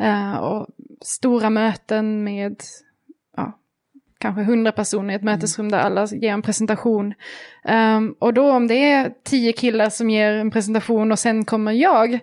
[0.01, 0.67] Uh, och
[1.01, 2.63] stora möten med
[3.37, 3.59] ja,
[4.19, 5.35] kanske 100 personer i ett mm.
[5.35, 7.15] mötesrum där alla ger en presentation.
[7.65, 11.73] Um, och då om det är 10 killar som ger en presentation och sen kommer
[11.73, 12.21] jag,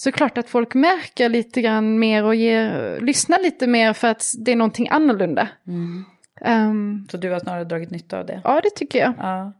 [0.00, 4.32] så klart att folk märker lite grann mer och ger, lyssnar lite mer för att
[4.38, 5.48] det är någonting annorlunda.
[5.66, 6.04] Mm.
[6.40, 8.40] Um, så du har snarare dragit nytta av det?
[8.44, 9.14] Ja, det tycker jag.
[9.18, 9.52] Ja.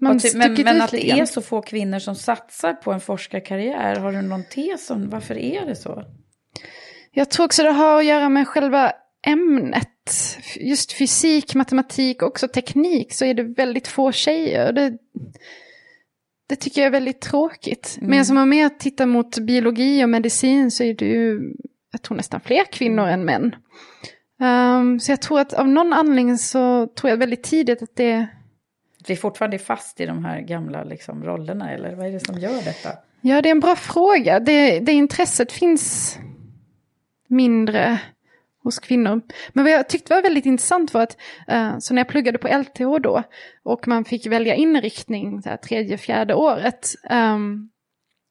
[0.00, 3.96] Man ty, men, men att det är så få kvinnor som satsar på en forskarkarriär,
[3.96, 6.04] har du någon tes om varför är det så?
[7.12, 8.92] Jag tror också det har att göra med själva
[9.26, 10.36] ämnet.
[10.56, 14.72] Just fysik, matematik och också teknik så är det väldigt få tjejer.
[14.72, 14.98] Det,
[16.50, 17.96] det tycker jag är väldigt tråkigt.
[17.98, 18.10] Mm.
[18.10, 21.54] Men som man mer tittar mot biologi och medicin så är det ju,
[21.92, 23.54] jag tror nästan fler kvinnor än män.
[24.40, 28.26] Um, så jag tror att av någon anledning så tror jag väldigt tidigt att det...
[29.06, 32.38] Vi är fortfarande fast i de här gamla liksom, rollerna eller vad är det som
[32.38, 32.88] gör detta?
[33.20, 34.40] Ja, det är en bra fråga.
[34.40, 36.18] Det, det intresset finns
[37.28, 38.00] mindre
[38.62, 39.20] hos kvinnor.
[39.52, 41.16] Men vad jag tyckte var väldigt intressant var att,
[41.48, 43.22] eh, så när jag pluggade på LTH då,
[43.62, 47.70] och man fick välja inriktning så här, tredje, fjärde året, um,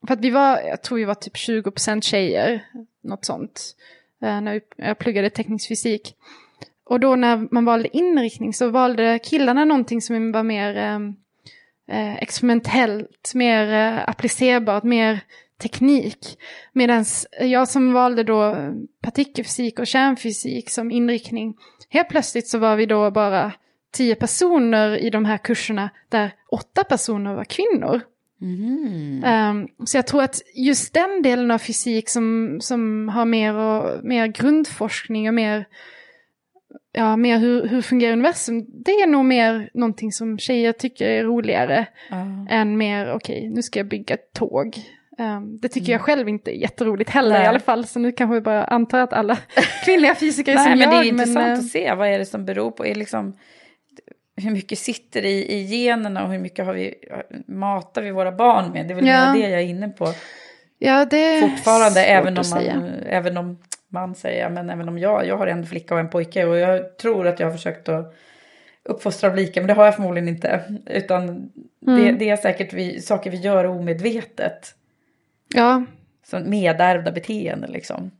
[0.07, 2.65] för att vi var, jag tror vi var typ 20% tjejer,
[3.03, 3.75] något sånt,
[4.21, 6.15] eh, när jag pluggade teknisk fysik.
[6.85, 11.15] Och då när man valde inriktning så valde killarna någonting som var mer ehm,
[11.91, 15.19] eh, experimentellt, mer eh, applicerbart, mer
[15.59, 16.37] teknik.
[16.73, 17.05] Medan
[17.41, 18.55] jag som valde då
[19.01, 21.55] partikelfysik och kärnfysik som inriktning,
[21.89, 23.53] helt plötsligt så var vi då bara
[23.91, 28.01] tio personer i de här kurserna där åtta personer var kvinnor.
[28.41, 29.23] Mm.
[29.23, 34.03] Um, så jag tror att just den delen av fysik som, som har mer, och,
[34.03, 35.65] mer grundforskning och mer,
[36.91, 41.23] ja, mer hur, hur fungerar universum, det är nog mer någonting som tjejer tycker är
[41.23, 42.47] roligare mm.
[42.49, 44.83] än mer, okej, okay, nu ska jag bygga ett tåg.
[45.19, 45.91] Um, det tycker mm.
[45.91, 47.43] jag själv inte är jätteroligt heller Nej.
[47.43, 49.37] i alla fall, så nu kanske vi bara antar att alla
[49.85, 50.91] kvinnliga fysiker är Nej, som men jag.
[50.91, 53.37] Det är intressant men, att se, vad är det som beror på, är liksom
[54.35, 56.93] hur mycket sitter i, i generna och hur mycket har vi,
[57.47, 58.87] matar vi våra barn med?
[58.87, 59.33] Det är väl ja.
[59.33, 60.13] det jag är inne på.
[60.77, 62.63] Ja, det är Fortfarande, även om, man,
[63.05, 66.45] även om man säger, men även om jag, jag har en flicka och en pojke
[66.45, 68.15] och jag tror att jag har försökt att
[68.83, 70.63] uppfostra lika, men det har jag förmodligen inte.
[70.85, 71.51] Utan mm.
[71.81, 74.75] det, det, är säkert vi, saker vi gör omedvetet.
[75.55, 75.85] Ja.
[76.25, 78.11] Som medärvda beteenden liksom.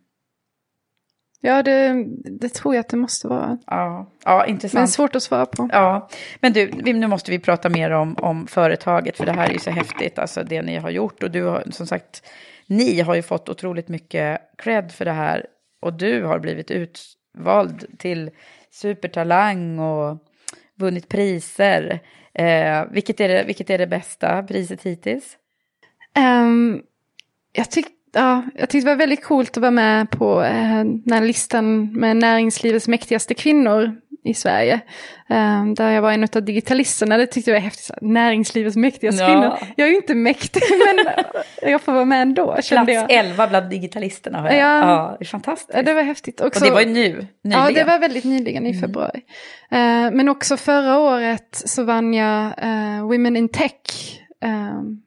[1.42, 2.06] Ja, det,
[2.40, 3.58] det tror jag att det måste vara.
[3.68, 4.80] Ja, ja intressant.
[4.80, 5.70] Men svårt att svara på.
[5.72, 9.54] Ja, men du, nu måste vi prata mer om, om företaget, för det här är
[9.54, 11.24] ju så häftigt, alltså det ni har gjort.
[11.24, 12.24] Och du har, som sagt,
[12.68, 15.46] ni har ju fått otroligt mycket cred för det här.
[15.82, 18.32] Och du har blivit utvald till
[18.72, 20.18] supertalang och
[20.76, 22.00] vunnit priser.
[22.34, 25.38] Eh, vilket, är det, vilket är det bästa priset hittills?
[26.18, 26.82] Um,
[27.54, 31.14] jag tyckte ja, jag tyckte det var väldigt coolt att vara med på eh, den
[31.14, 34.74] här listan med näringslivets mäktigaste kvinnor i Sverige.
[35.30, 37.92] Eh, där jag var en av digitalisterna, det tyckte jag var häftigt.
[38.02, 39.28] Näringslivets mäktigaste ja.
[39.28, 39.74] kvinnor.
[39.76, 40.62] Jag är ju inte mäktig,
[41.64, 42.46] men jag får vara med ändå.
[42.70, 43.12] Plats jag.
[43.12, 44.42] 11 bland digitalisterna.
[44.42, 44.58] Har jag.
[44.58, 45.86] Ja, ja, det är fantastiskt.
[45.86, 46.42] Det var häftigt.
[46.42, 47.30] Också, och det var ju nu, nyligen.
[47.42, 48.82] Ja, det var väldigt nyligen i mm.
[48.82, 49.22] februari.
[49.72, 50.06] Mm.
[50.06, 53.72] Eh, men också förra året så vann jag eh, Women in Tech.
[54.46, 55.02] Um,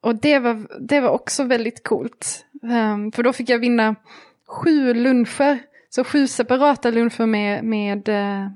[0.00, 2.44] och det var, det var också väldigt coolt.
[2.62, 3.94] Um, för då fick jag vinna
[4.46, 5.58] sju luncher.
[5.90, 8.50] Så sju separata luncher med, med, eh,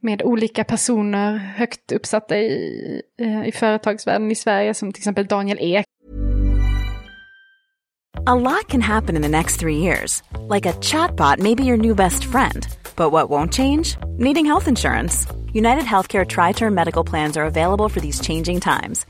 [0.00, 4.74] med olika personer högt uppsatta i, eh, i företagsvärlden i Sverige.
[4.74, 5.84] Som till exempel Daniel Ek.
[8.26, 10.22] A lot can happen in the next three years.
[10.48, 12.66] Like a chatbot may be your new best friend.
[12.96, 13.96] But what won't change?
[14.18, 15.26] Needing health insurance.
[15.54, 19.06] United Healthcare Tri Term Medical Plans are available for these changing times.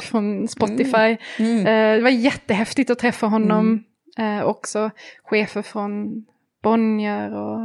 [0.00, 0.96] Från Spotify.
[0.96, 1.18] Mm.
[1.38, 1.66] Mm.
[1.66, 3.84] Eh, det var jättehäftigt att träffa honom.
[4.18, 4.38] Mm.
[4.38, 4.90] Eh, också
[5.24, 6.24] chefer från
[6.62, 7.64] Bonnier och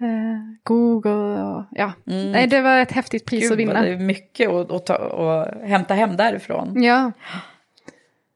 [0.00, 3.82] eh, Google och ja, nej, det var ett häftigt pris Gud, att vinna.
[3.82, 6.82] Det är mycket att, att, ta, att hämta hem därifrån.
[6.82, 7.12] Ja.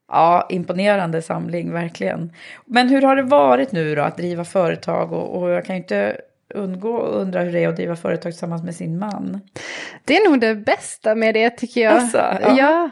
[0.09, 2.33] Ja, imponerande samling, verkligen.
[2.67, 5.13] Men hur har det varit nu då att driva företag?
[5.13, 6.17] Och, och jag kan ju inte
[6.55, 9.41] undgå att undra hur det är att driva företag tillsammans med sin man.
[10.05, 11.93] Det är nog det bästa med det tycker jag.
[11.93, 12.57] Alltså, ja.
[12.59, 12.91] ja.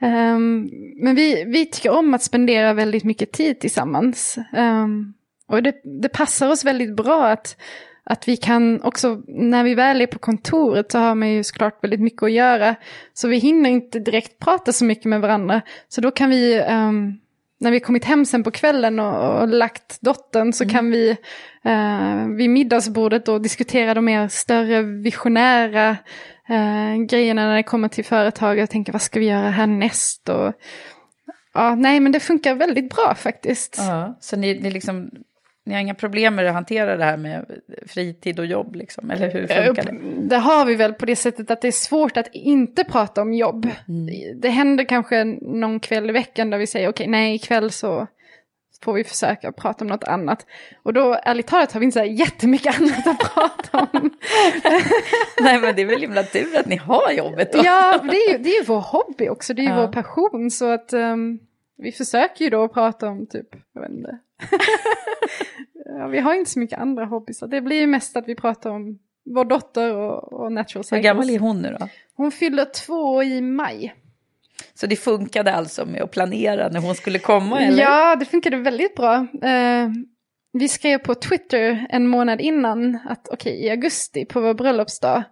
[0.00, 4.38] Ehm, men vi, vi tycker om att spendera väldigt mycket tid tillsammans.
[4.56, 5.14] Ehm,
[5.48, 7.56] och det, det passar oss väldigt bra att,
[8.04, 11.84] att vi kan också, när vi väl är på kontoret så har man ju såklart
[11.84, 12.74] väldigt mycket att göra.
[13.14, 15.60] Så vi hinner inte direkt prata så mycket med varandra.
[15.88, 17.18] Så då kan vi, ehm,
[17.60, 21.10] när vi kommit hem sen på kvällen och, och lagt dottern så kan vi
[21.64, 25.96] eh, vid middagsbordet då diskutera de mer större visionära
[26.48, 28.58] eh, grejerna när det kommer till företag.
[28.58, 30.28] Och tänka vad ska vi göra härnäst?
[30.28, 30.52] Och
[31.54, 33.76] ja, nej men det funkar väldigt bra faktiskt.
[33.78, 35.10] Ja, så ni, ni, liksom,
[35.68, 37.44] ni har inga problem med att hantera det här med
[37.86, 40.28] fritid och jobb liksom, eller hur funkar det?
[40.28, 43.32] Det har vi väl på det sättet att det är svårt att inte prata om
[43.34, 43.68] jobb.
[44.36, 48.06] Det händer kanske någon kväll i veckan där vi säger okej, nej ikväll så
[48.84, 50.46] får vi försöka prata om något annat.
[50.82, 54.00] Och då, ärligt talat, har vi inte så här jättemycket annat att prata om.
[55.40, 57.60] Nej, men det är väl himla tur att ni har jobbet då.
[57.64, 59.86] ja, det är, ju, det är ju vår hobby också, det är ju Ja.
[59.86, 60.50] vår passion.
[60.50, 61.38] Så att ehm,
[61.82, 64.18] vi försöker ju då prata om typ, jag vet inte.
[65.98, 67.38] ja, vi har inte så mycket andra hobbys.
[67.38, 68.98] så Det blir ju mest att vi pratar om
[69.34, 71.02] vår dotter och, och natural Hur cycles.
[71.04, 71.88] gammal är hon nu då?
[72.14, 73.94] Hon fyller två i maj.
[74.74, 77.82] Så det funkade alltså med att planera när hon skulle komma eller?
[77.82, 79.26] Ja, det funkade väldigt bra.
[79.42, 79.88] Eh,
[80.52, 85.22] vi skrev på Twitter en månad innan att okej, i augusti på vår bröllopsdag,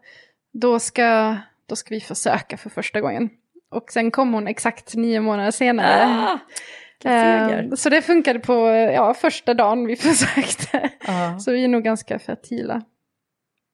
[0.53, 1.37] då ska,
[1.69, 3.31] då ska vi försöka för första gången.
[3.71, 6.05] Och sen kom hon exakt nio månader senare.
[6.05, 6.39] Ah,
[7.03, 7.63] seger.
[7.63, 8.53] Eh, så det funkade på
[8.95, 10.91] ja, första dagen vi försökte.
[11.07, 11.39] Ja.
[11.39, 12.83] Så vi är nog ganska fertila.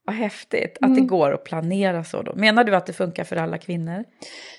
[0.05, 2.35] Vad häftigt att det går att planera så då.
[2.37, 4.05] Menar du att det funkar för alla kvinnor?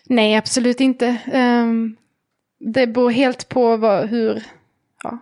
[0.05, 1.17] Nej, absolut inte.
[1.31, 1.95] Ehm,
[2.59, 4.43] det beror helt på vad, hur,
[5.03, 5.17] ja,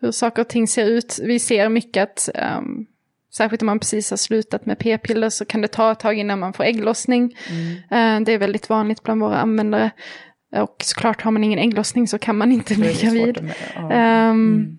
[0.00, 1.18] hur saker och ting ser ut.
[1.22, 2.86] Vi ser mycket att, ehm,
[3.34, 6.38] särskilt om man precis har slutat med p-piller så kan det ta ett tag innan
[6.38, 7.36] man får ägglossning.
[7.90, 9.90] Ehm, det är väldigt vanligt bland våra användare.
[10.62, 13.42] Och såklart har man ingen ägglossning så kan man inte bli gravid.
[13.42, 13.92] med- ja.
[13.92, 14.78] Ehm,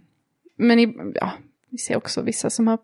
[0.58, 1.32] Men i, ja,
[1.70, 2.80] vi ser också vissa som har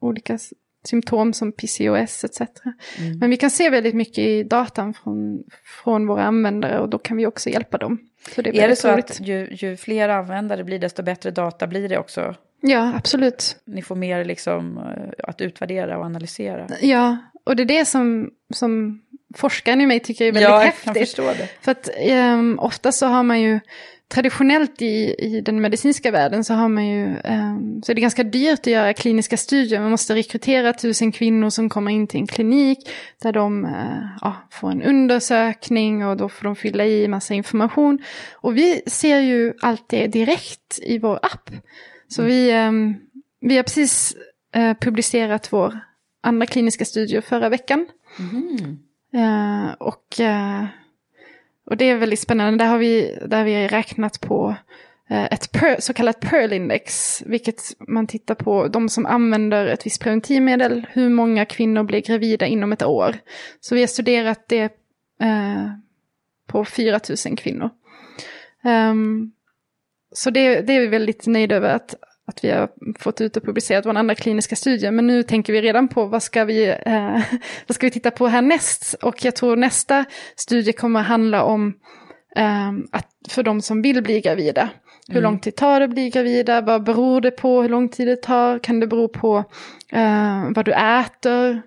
[0.00, 0.38] olika
[0.84, 2.40] symptom som PCOS etc.
[2.40, 3.18] Mm.
[3.18, 5.44] Men vi kan se väldigt mycket i datan från,
[5.82, 7.98] från våra användare och då kan vi också hjälpa dem.
[8.34, 9.10] Så det är, Är det så roligt.
[9.10, 12.34] att ju, ju fler användare blir desto bättre data blir det också?
[12.60, 13.56] Ja, absolut.
[13.64, 16.66] Ni får mer liksom eh, att utvärdera och analysera?
[16.80, 19.02] Ja, och det är det som, som
[19.34, 20.84] forskaren i mig tycker är väldigt ja, jag häftigt.
[20.84, 21.48] kan förstå det.
[21.60, 23.60] För att um, ofta så har man ju
[24.10, 28.22] traditionellt i, i den medicinska världen så har man ju, ehm, så är det ganska
[28.22, 29.80] dyrt att göra kliniska studier.
[29.80, 32.90] Man måste rekrytera tusen kvinnor som kommer in till en klinik
[33.22, 33.70] där de eh,
[34.20, 37.98] ja, får en undersökning och då får de fylla i massa information.
[38.32, 41.50] Och vi ser ju allt det direkt i vår app.
[42.08, 42.94] Så vi, ehm,
[43.40, 44.16] vi har precis
[44.54, 45.80] eh, publicerat vår
[46.22, 47.86] andra kliniska studie förra veckan.
[49.12, 50.64] Eh, och, eh,
[51.66, 52.64] och det är väldigt spännande.
[52.64, 54.54] Där har vi, där har vi räknat på
[55.10, 57.22] eh, ett per, så kallat Pearl-index.
[57.26, 60.86] Vilket man tittar på de som använder ett visst preventivmedel.
[60.90, 63.16] Hur många kvinnor blir gravida inom ett år.
[63.60, 64.72] Så vi har studerat det
[65.20, 65.70] eh,
[66.46, 67.70] på 4 000 kvinnor.
[68.64, 69.32] Um,
[70.12, 71.94] så det, det är vi väldigt nöjda över att,
[72.30, 72.68] att vi har
[72.98, 74.90] fått ut och publicerat vår andra kliniska studie.
[74.90, 77.18] Men nu tänker vi redan på vad ska vi, eh,
[77.66, 78.94] vad ska vi titta på härnäst.
[79.02, 80.04] Och jag tror nästa
[80.36, 81.74] studie kommer handla om
[82.36, 84.68] eh, att för de som vill bli gravida.
[85.08, 85.22] Hur Mm.
[85.30, 86.60] lång tid tar det att bli gravida?
[86.60, 87.62] Vad beror det på?
[87.62, 88.58] Hur lång tid det tar?
[88.58, 89.44] Kan det bero på
[89.92, 91.62] eh, vad du äter?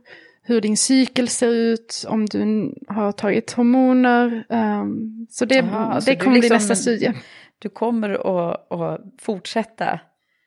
[0.46, 2.06] Hur din cykel ser ut?
[2.08, 4.46] Om du har tagit hormoner?
[4.50, 7.14] ehm, så det, Aha, det kommer bli liksom- nästa studie.
[7.60, 8.10] Du kommer
[8.44, 10.00] att fortsätta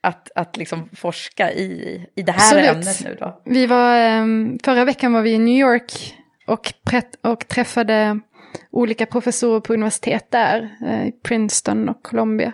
[0.06, 2.68] att, att liksom forska i, i det här Absolut.
[2.70, 3.40] ämnet nu då?
[3.44, 6.14] Vi var, ehm, förra veckan var vi i New York
[6.46, 6.72] och,
[7.22, 8.20] och träffade
[8.70, 12.52] olika professorer på universitet där, eh, i Princeton och Columbia.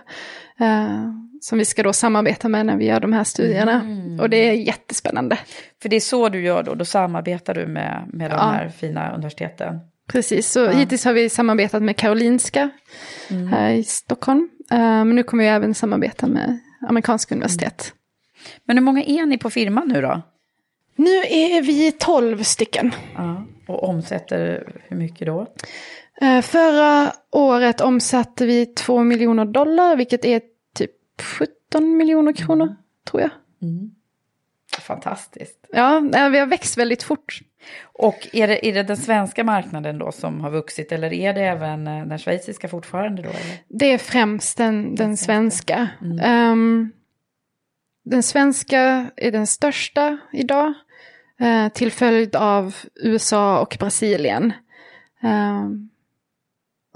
[0.59, 1.03] eh,
[1.41, 3.81] som vi ska då samarbeta med när vi gör de här studierna.
[3.81, 4.19] Mm.
[4.19, 5.37] Och det är jättespännande.
[5.81, 8.43] För det är så du gör då, då samarbetar du med, med de Ja.
[8.43, 9.79] här fina universiteten?
[10.11, 12.69] Precis, så hittills har vi samarbetat med Karolinska
[13.51, 14.49] här i Stockholm.
[14.71, 17.93] Eh, men nu kommer vi även samarbeta med amerikanska universitet.
[18.65, 20.21] Men hur många är ni på firman nu då?
[20.95, 22.91] Nu är vi 12 stycken.
[23.15, 23.45] Ja.
[23.67, 25.47] Och omsätter hur mycket då?
[26.21, 30.41] Eh, Förra året omsatte vi 2 miljoner dollar, vilket är
[30.75, 30.91] typ
[31.71, 32.75] 17 miljoner kronor,
[33.09, 33.29] tror jag.
[34.83, 35.65] Fantastiskt.
[35.71, 35.99] Ja,
[36.31, 37.41] vi har växt väldigt fort.
[37.83, 41.41] Och är det, är det den svenska marknaden då som har vuxit eller är det
[41.41, 43.29] även eh, den schweiziska fortfarande då?
[43.29, 43.57] Eller?
[43.67, 45.89] Det är främst den, den svenska.
[46.01, 46.51] Mm.
[46.51, 46.91] Um,
[48.05, 50.73] den svenska är den största idag.
[51.41, 54.53] Uh, till följd av USA och Brasilien.
[55.23, 55.89] Um,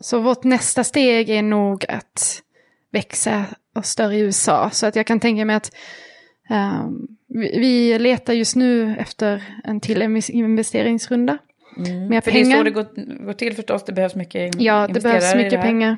[0.02, 2.42] så vårt nästa steg är nog att
[2.92, 4.70] växa och större i USA.
[4.70, 5.72] Så att jag kan tänka mig att
[7.28, 11.38] vi, vi, letar just nu efter en till investeringsrunda.
[11.78, 12.08] Mm.
[12.08, 12.50] Med För pengar.
[12.50, 15.52] det är så det går, går till förstås, det behövs mycket Ja, det behövs mycket
[15.52, 15.98] det pengar.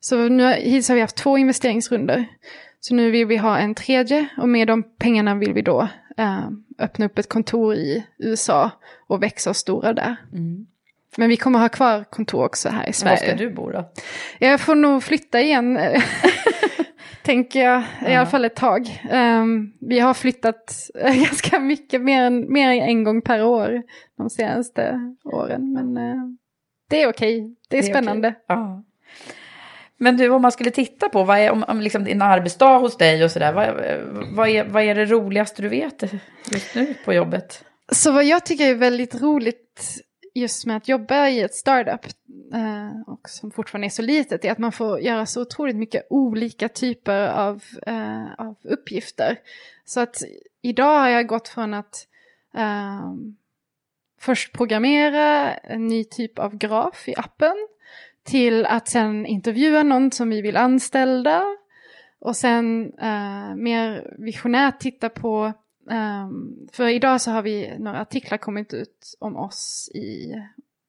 [0.00, 2.26] Så nu, hittills har vi haft två investeringsrunder.
[2.80, 5.88] Så nu vill vi ha en tredje och med de pengarna vill vi då
[6.20, 8.70] uh, öppna upp ett kontor i USA
[9.06, 10.16] och växa och stora där.
[10.32, 10.66] Mm.
[11.16, 13.16] Men vi kommer ha kvar kontor också här i Sverige.
[13.16, 13.92] Var ska du bo då?
[14.38, 15.76] Jag får nog flytta igen.
[17.28, 19.02] tänker jag, i alla fall ett tag.
[19.10, 23.82] Um, vi har flyttat ganska mycket, mer än, mer än en gång per år
[24.16, 25.72] de senaste åren.
[25.72, 26.24] Men uh,
[26.90, 27.54] det är okej, okay.
[27.68, 28.28] det är det spännande.
[28.28, 28.82] Är okay.
[29.96, 32.96] Men du, om man skulle titta på, vad är om, om liksom din arbetsdag hos
[32.96, 33.66] dig och sådär, vad,
[34.36, 36.02] vad, är, vad är det roligaste du vet
[36.52, 37.64] just nu på jobbet?
[37.92, 39.84] Så vad jag tycker är väldigt roligt
[40.38, 42.06] just med att jobba i ett startup
[42.54, 46.06] eh, och som fortfarande är så litet är att man får göra så otroligt mycket
[46.10, 49.38] olika typer av, eh, av uppgifter.
[49.84, 50.22] Så att
[50.62, 52.06] idag har jag gått från att
[52.54, 53.12] eh,
[54.20, 57.68] först programmera en ny typ av graf i appen
[58.24, 61.44] till att sen intervjua någon som vi vill anställa
[62.20, 65.52] och sen eh, mer visionärt titta på
[65.90, 70.34] Um, för idag så har vi några artiklar kommit ut om oss i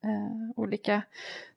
[0.05, 1.01] uh, olika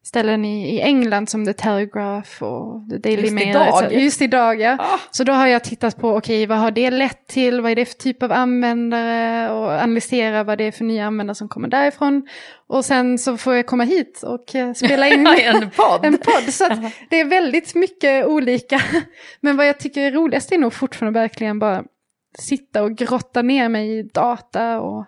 [0.05, 3.49] ställen i, i England som The Telegraph och The Daily Just Mail.
[3.49, 3.93] Idag.
[3.93, 4.77] Just idag, ja.
[4.81, 4.99] Ah.
[5.11, 7.61] Så då har jag tittat på, okej, okay, vad har det lett till?
[7.61, 9.51] Vad är det för typ av användare?
[9.51, 12.29] Och analysera vad det är för nya användare som kommer därifrån.
[12.67, 16.05] Och sen så får jag komma hit och uh, spela in en podd.
[16.05, 16.53] en podd.
[16.53, 16.69] Så
[17.11, 18.83] det är väldigt mycket olika.
[19.41, 21.85] Men vad jag tycker är roligast är nog fortfarande verkligen bara
[22.39, 25.05] sitta och grotta ner mig i data och,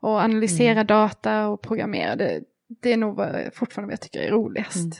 [0.00, 0.86] och analysera mm.
[0.86, 2.16] data och programmera.
[2.16, 2.40] Det,
[2.82, 4.76] det är nog vad, fortfarande vad jag tycker är roligast.
[4.76, 4.90] Mm.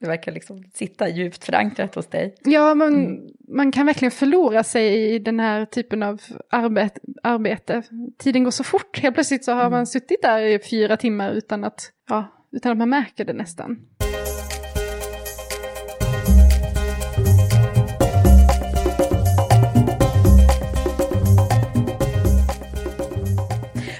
[0.00, 2.34] Det verkar liksom sitta djupt förankrat hos dig.
[2.44, 3.20] Ja, man, mm.
[3.48, 6.20] man kan verkligen förlora sig i den här typen av
[6.50, 7.00] arbete.
[7.22, 7.82] arbete.
[8.18, 9.72] Tiden går så fort, helt plötsligt så har mm.
[9.72, 13.78] man suttit där i fyra timmar utan att, ja, utan att man märker det nästan.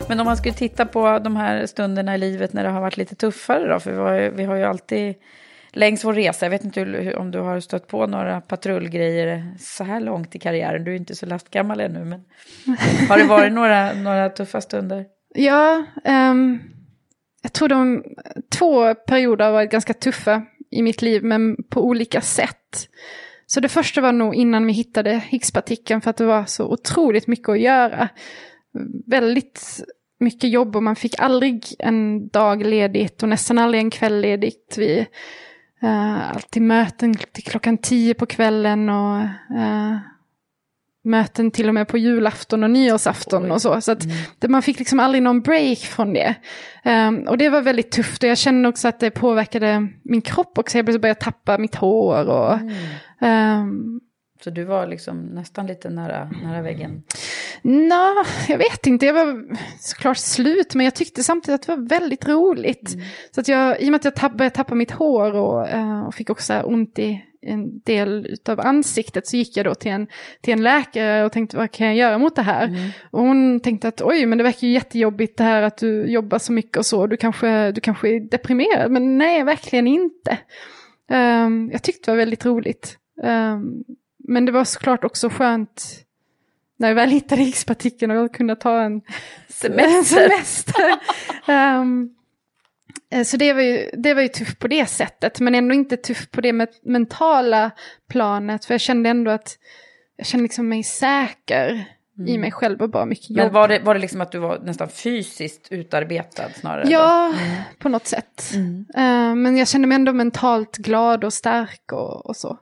[0.09, 2.97] Men om man skulle titta på de här stunderna i livet när det har varit
[2.97, 5.15] lite tuffare då, för vi har ju, vi har ju alltid
[5.73, 9.85] längs vår resa, jag vet inte hur, om du har stött på några patrullgrejer så
[9.85, 12.25] här långt i karriären, du är inte så lastgammal ännu, men
[13.09, 15.05] har det varit några, några tuffa stunder?
[15.35, 16.61] Ja, um,
[17.43, 18.05] jag tror de
[18.59, 22.89] två perioder har varit ganska tuffa i mitt liv, men på olika sätt.
[23.47, 27.27] Så det första var nog innan vi hittade Higgspartikeln för att det var så otroligt
[27.27, 28.09] mycket att göra.
[29.07, 29.83] Väldigt
[30.19, 34.75] mycket jobb och man fick aldrig en dag ledigt och nästan aldrig en kväll ledigt.
[34.79, 35.07] Vi
[35.83, 39.21] uh, alltid möten till klockan tio på kvällen och
[39.57, 39.97] uh,
[41.05, 43.81] möten till och med på julafton och nyårsafton och så.
[43.81, 44.17] Så att mm.
[44.39, 46.35] det, man fick liksom aldrig någon break från det.
[46.85, 50.59] Um, och det var väldigt tufft och jag kände också att det påverkade min kropp
[50.59, 50.79] också.
[50.79, 52.55] Jag började tappa mitt hår och
[53.21, 53.61] mm.
[53.61, 54.01] um,
[54.45, 57.03] så du var liksom nästan lite nära, nära väggen?
[57.63, 59.07] Nej, jag vet inte.
[59.07, 62.95] Jag var såklart slut, men jag tyckte samtidigt att det var väldigt roligt.
[62.95, 63.07] Mm.
[63.31, 66.07] Så att jag, i och med att jag tapp, började tappa mitt hår och, uh,
[66.07, 70.07] och fick också ont i en del av ansiktet så gick jag då till en,
[70.41, 72.67] till en läkare och tänkte vad kan jag göra mot det här?
[72.67, 72.91] Mm.
[73.11, 76.39] Och hon tänkte att oj men det verkar ju jättejobbigt det här att du jobbar
[76.39, 80.39] så mycket och så, du kanske, du kanske är deprimerad, men nej verkligen inte.
[81.11, 82.97] Um, jag tyckte det var väldigt roligt.
[83.23, 83.85] Um,
[84.29, 86.05] men det var såklart också skönt
[86.79, 89.01] när vi väl hittade X-partikeln och kunde ta en
[89.49, 90.03] semester.
[90.03, 91.01] semester.
[91.81, 92.15] um,
[93.25, 96.31] så det var, ju, det var ju tufft på det sättet, men ändå inte tufft
[96.31, 97.71] på det med mentala
[98.11, 98.65] planet.
[98.65, 99.59] För jag kände ändå att
[100.17, 101.85] jag kände liksom mig säker
[102.19, 102.29] mm.
[102.29, 103.39] i mig själv och bara mycket jobb.
[103.39, 106.91] Men var det, var det liksom att du var nästan fysiskt utarbetad snarare?
[106.91, 107.63] Ja, mm.
[107.79, 108.51] på något sätt.
[108.55, 108.87] Mm.
[108.97, 112.59] Uh, men jag kände mig ändå mentalt glad och stark och, och så.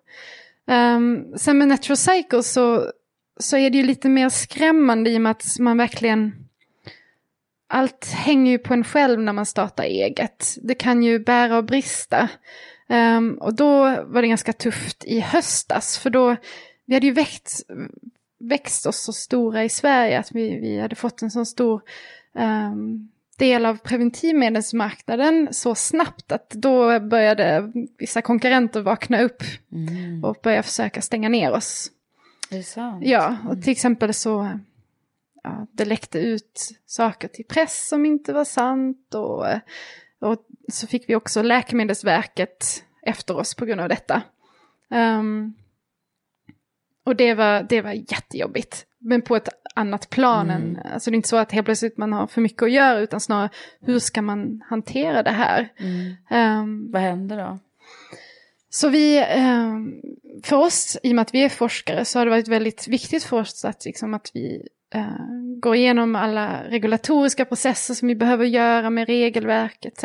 [0.67, 2.93] Um, sen med Natural Psycho så,
[3.41, 6.33] så är det ju lite mer skrämmande i och med att man verkligen...
[7.69, 10.59] Allt hänger ju på en själv när man startar eget.
[10.63, 12.29] Det kan ju bära och brista.
[12.89, 16.37] Um, och då var det ganska tufft i höstas, för då,
[16.85, 17.67] vi hade ju växt,
[18.39, 21.83] växt oss så stora i Sverige, att vi, vi hade fått en så stor
[22.35, 23.09] um,
[23.39, 30.25] del av preventivmedelsmarknaden så snabbt att då började vissa konkurrenter vakna upp mm.
[30.25, 31.91] och börja försöka stänga ner oss.
[32.51, 33.03] Det är sant.
[33.07, 34.59] Ja, och till exempel så
[35.43, 39.47] ja, det läckte ut saker till press som inte var sant och,
[40.21, 44.23] och så fick vi också Läkemedelsverket efter oss på grund av detta.
[44.91, 45.55] Um,
[47.05, 48.87] och det var, det var jättejobbigt.
[49.07, 50.51] Men på ett annat plan.
[50.51, 50.63] Mm.
[50.63, 52.99] Än, alltså det är inte så att helt plötsligt man har för mycket att göra
[52.99, 53.51] utan snarare
[53.81, 55.69] hur ska man hantera det här.
[55.79, 56.63] Mm.
[56.63, 57.59] Um, Vad händer då?
[58.71, 60.03] Så vi, um,
[60.45, 63.25] för oss, i och med att vi är forskare, så har det varit väldigt viktigt
[63.25, 68.45] för oss att, liksom, att vi uh, går igenom alla regulatoriska processer som vi behöver
[68.45, 70.05] göra med regelverk etc.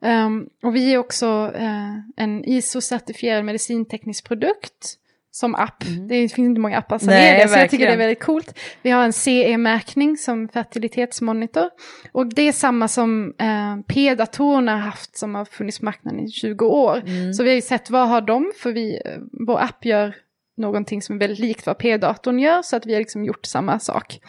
[0.00, 4.98] Um, och vi är också uh, en ISO-certifierad medicinteknisk produkt
[5.34, 5.84] som app.
[5.84, 6.08] Mm.
[6.08, 7.48] Det finns inte många appar som Nej, är det, verkligen.
[7.48, 8.58] så jag tycker det är väldigt coolt.
[8.82, 11.70] Vi har en CE-märkning som fertilitetsmonitor.
[12.12, 16.30] Och det är samma som eh, P-datorerna har haft som har funnits på marknaden i
[16.30, 17.02] 20 år.
[17.06, 17.32] Mm.
[17.32, 20.14] Så vi har ju sett vad har de, för vi, eh, vår app gör
[20.56, 23.78] någonting som är väldigt likt vad P-datorn gör, så att vi har liksom gjort samma
[23.78, 24.20] sak.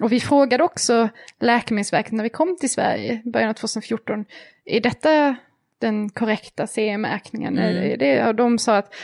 [0.00, 1.08] Och vi frågade också
[1.40, 4.24] Läkemedelsverket när vi kom till Sverige i början av 2014,
[4.64, 5.36] är detta
[5.78, 7.58] den korrekta CE-märkningen?
[7.58, 8.28] Mm.
[8.28, 8.94] Och de sa att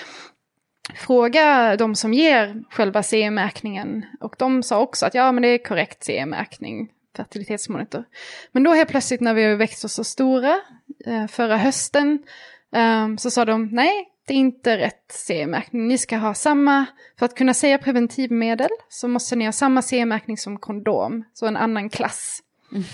[0.96, 4.06] fråga de som ger själva CE-märkningen.
[4.20, 8.04] Och de sa också att ja, men det är korrekt CE-märkning, fertilitetsmonitor.
[8.52, 10.60] Men då helt plötsligt när vi växte så stora,
[11.06, 12.18] eh, förra hösten,
[12.72, 15.88] ehm, så sa de nej, det är inte rätt CE-märkning.
[15.88, 16.86] Ni ska ha samma,
[17.18, 21.56] för att kunna säga preventivmedel så måste ni ha samma CE-märkning som kondom, så en
[21.56, 22.40] annan klass.
[22.72, 22.84] Mm.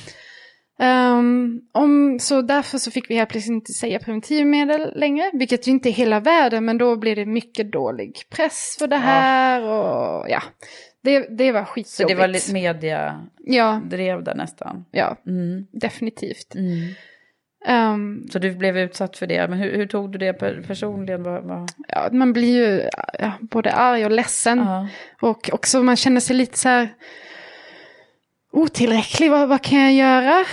[0.78, 5.72] Um, om, så därför så fick vi helt plötsligt inte säga preventivmedel längre, vilket ju
[5.72, 10.26] inte är hela världen, men då blir det mycket dålig press för det här och
[10.28, 10.42] ja.
[11.02, 11.88] Det, det var skitjobbigt.
[11.90, 13.80] Så det var lite media ja.
[13.84, 14.84] drev det nästan?
[14.90, 15.66] Ja, mm.
[15.72, 16.54] definitivt.
[16.54, 16.94] Mm.
[17.68, 20.32] Um, så du blev utsatt för det, men hur, hur tog du det
[20.66, 21.22] personligen?
[21.22, 21.66] Var, var...
[21.88, 24.58] Ja, man blir ju ja, både arg och ledsen.
[24.58, 24.86] Uh -huh.
[25.20, 26.88] Och också man känner sig lite så här
[28.54, 30.44] otillräcklig, vad, vad kan jag göra?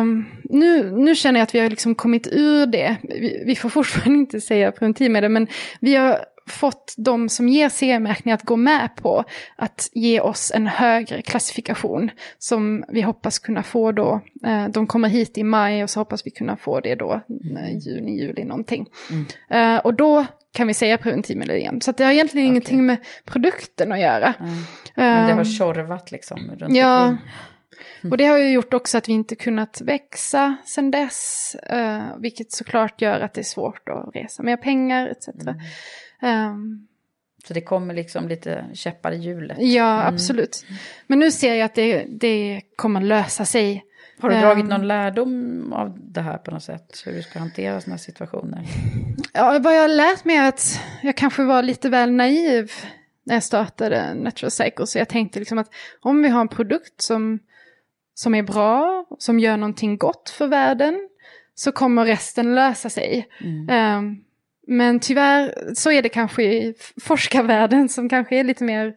[0.00, 2.96] Um, nu, nu känner jag att vi har liksom kommit ur det.
[3.02, 5.46] Vi, vi får fortfarande inte säga preventivmedel, men
[5.80, 9.24] vi har fått de som ger CE-märkning att gå med på
[9.56, 14.20] att ge oss en högre klassifikation som vi hoppas kunna få då.
[14.46, 17.78] Uh, de kommer hit i maj och så hoppas vi kunna få det då uh,
[17.78, 18.86] juni, juli någonting.
[19.10, 19.76] Mm.
[19.76, 21.80] Uh, och då kan vi säga preventivmedel igen.
[21.80, 22.50] Så det har egentligen okay.
[22.50, 24.34] ingenting med produkten att göra.
[24.40, 24.54] Mm.
[24.94, 27.16] Men det har tjorvat liksom runt Ja.
[28.02, 28.12] Mm.
[28.12, 31.56] Och det har ju gjort också att vi inte kunnat växa sedan dess.
[31.72, 35.28] Uh, vilket såklart gör att det är svårt att resa mer pengar etc.
[35.28, 36.50] Mm.
[36.50, 36.88] Um,
[37.46, 39.56] så det kommer liksom lite käppar i hjulet?
[39.60, 40.14] Ja, mm.
[40.14, 40.64] absolut.
[41.06, 43.84] Men nu ser jag att det, det kommer lösa sig.
[44.18, 44.68] Har du dragit ehm.
[44.68, 47.02] någon lärdom av det här på något sätt?
[47.06, 48.64] Hur du ska hantera sådana situationer?
[49.32, 52.72] Ja, vad jag har lärt mig är att jag kanske var lite väl naiv
[53.24, 54.86] när jag startade Natural Cycle.
[54.86, 57.38] Så jag tänkte liksom att om vi har en produkt som,
[58.14, 61.08] som är bra, som gör någonting gott för världen,
[61.54, 63.28] så kommer resten lösa sig.
[63.40, 63.98] Mm.
[63.98, 64.24] Um,
[64.66, 68.94] men tyvärr så är det kanske i forskarvärlden som kanske är lite mer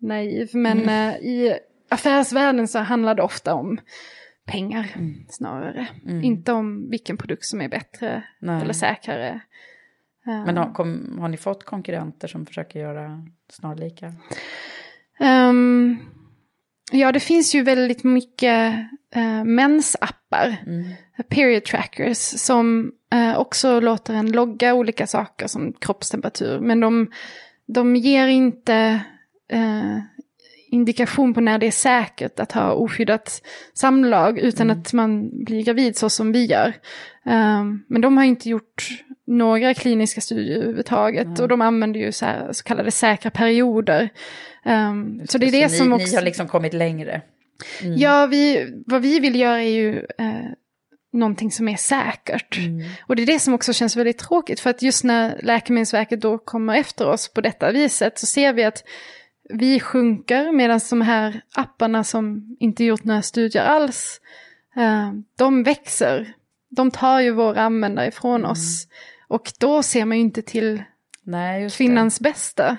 [0.00, 0.50] naiv.
[0.52, 1.14] Men mm.
[1.14, 3.78] uh, i affärsvärlden så handlar det ofta om
[4.46, 5.14] pengar mm.
[5.28, 5.88] snarare.
[6.06, 6.24] Mm.
[6.24, 8.62] Inte om vilken produkt som är bättre Nej.
[8.62, 9.40] eller säkrare.
[10.24, 14.12] Men har, kom, har, ni fått konkurrenter som försöker göra snarlika?
[15.20, 15.98] Um,
[16.92, 18.74] ja, det finns ju väldigt mycket
[19.16, 20.84] uh, mensappar, mm.
[21.28, 26.60] period trackers, som uh, också låter en logga olika saker som kroppstemperatur.
[26.60, 27.10] Men de,
[27.66, 29.00] de ger inte
[29.52, 29.98] uh,
[30.72, 33.42] indikation på när det är säkert att ha oskyddat
[33.74, 34.80] samlag utan mm.
[34.80, 36.72] att man blir gravid så som vi gör.
[37.24, 38.88] Um, men de har inte gjort
[39.26, 41.40] några kliniska studier överhuvudtaget mm.
[41.40, 44.08] och de använder ju så, här, så kallade säkra perioder.
[44.64, 46.06] Um, så det är det ni, som också...
[46.06, 47.22] Ni har liksom kommit längre?
[47.82, 47.98] Mm.
[47.98, 50.50] Ja, vi, vad vi vill göra är ju eh,
[51.12, 52.58] någonting som är säkert.
[52.58, 52.88] Mm.
[53.06, 56.38] Och det är det som också känns väldigt tråkigt för att just när Läkemedelsverket då
[56.38, 58.84] kommer efter oss på detta viset så ser vi att
[59.48, 64.20] vi sjunker medan de här apparna som inte gjort några studier alls,
[64.76, 66.34] eh, de växer.
[66.68, 68.50] De tar ju våra användare ifrån mm.
[68.50, 68.86] oss.
[69.28, 70.82] Och då ser man ju inte till
[71.22, 72.22] Nej, kvinnans det.
[72.22, 72.76] bästa.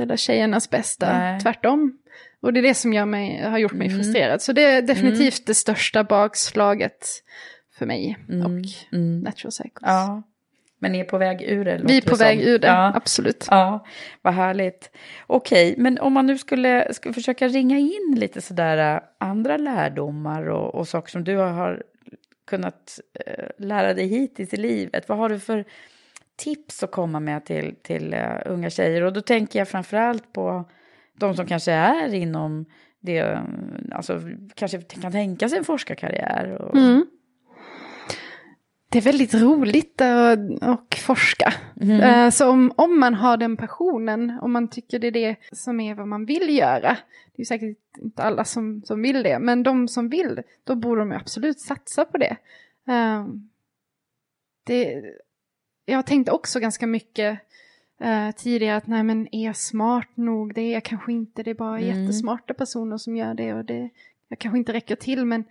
[0.00, 1.40] Eller tjejernas bästa, Nej.
[1.40, 1.98] tvärtom.
[2.42, 3.98] Och det är det som gör mig, har gjort mig mm.
[3.98, 4.42] frustrerad.
[4.42, 5.44] Så det är definitivt mm.
[5.46, 7.08] det största bakslaget
[7.78, 8.40] för mig mm.
[8.46, 9.20] och mm.
[9.20, 9.82] Natural Cycles.
[9.82, 10.22] Ja.
[10.82, 11.80] Men ni är på väg ur det?
[11.84, 12.48] Vi är på väg som.
[12.48, 12.92] ur det, ja.
[12.94, 13.46] absolut.
[13.50, 13.86] Ja,
[14.22, 14.90] vad härligt.
[15.26, 20.48] Okej, men om man nu skulle, skulle försöka ringa in lite sådär äh, andra lärdomar
[20.48, 21.82] och, och saker som du har
[22.46, 25.08] kunnat äh, lära dig hittills i livet.
[25.08, 25.64] Vad har du för
[26.36, 29.02] tips att komma med till, till uh, unga tjejer?
[29.02, 30.64] Och då tänker jag framförallt på
[31.18, 32.66] de som kanske är inom
[33.00, 33.40] det,
[33.92, 34.20] alltså
[34.54, 36.50] kanske kan tänka sig en forskarkarriär.
[36.50, 36.76] Och...
[36.76, 37.06] Mm.
[38.92, 40.00] Det är väldigt roligt
[40.60, 41.54] att forska.
[41.80, 42.30] Mm.
[42.30, 45.94] Så om, om man har den passionen, om man tycker det är det som är
[45.94, 46.96] vad man vill göra,
[47.36, 51.00] det är säkert inte alla som, som vill det, men de som vill, då borde
[51.00, 52.36] de absolut satsa på det.
[54.64, 55.02] det
[55.84, 57.38] jag tänkte också ganska mycket
[58.04, 60.54] uh, tidigare att nej men är jag smart nog?
[60.54, 62.02] Det är jag kanske inte, det är bara mm.
[62.02, 63.90] jättesmarta personer som gör det och det
[64.28, 65.44] jag kanske inte räcker till men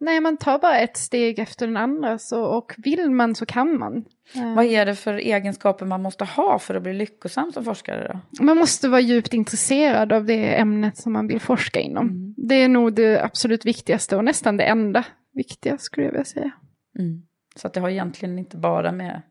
[0.00, 3.78] nej man tar bara ett steg efter den andra så, och vill man så kan
[3.78, 4.04] man.
[4.36, 8.20] Uh, Vad är det för egenskaper man måste ha för att bli lyckosam som forskare
[8.38, 8.44] då?
[8.44, 12.08] Man måste vara djupt intresserad av det ämnet som man vill forska inom.
[12.08, 12.34] Mm.
[12.36, 16.50] Det är nog det absolut viktigaste och nästan det enda viktiga skulle jag vilja säga.
[16.98, 17.22] Mm.
[17.56, 19.22] Så att det har egentligen inte bara med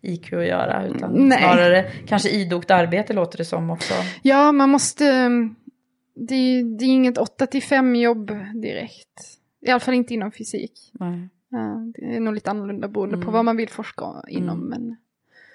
[0.00, 1.38] IQ att göra, utan Nej.
[1.38, 3.94] snarare kanske idogt arbete låter det som också.
[4.22, 5.30] Ja, man måste,
[6.14, 9.35] det, det är inget 8 till 5 jobb direkt.
[9.66, 10.92] I alla fall inte inom fysik.
[10.92, 11.28] Nej.
[11.94, 13.26] Det är nog lite annorlunda beroende mm.
[13.26, 14.58] på vad man vill forska inom.
[14.58, 14.68] Mm.
[14.68, 14.96] Men...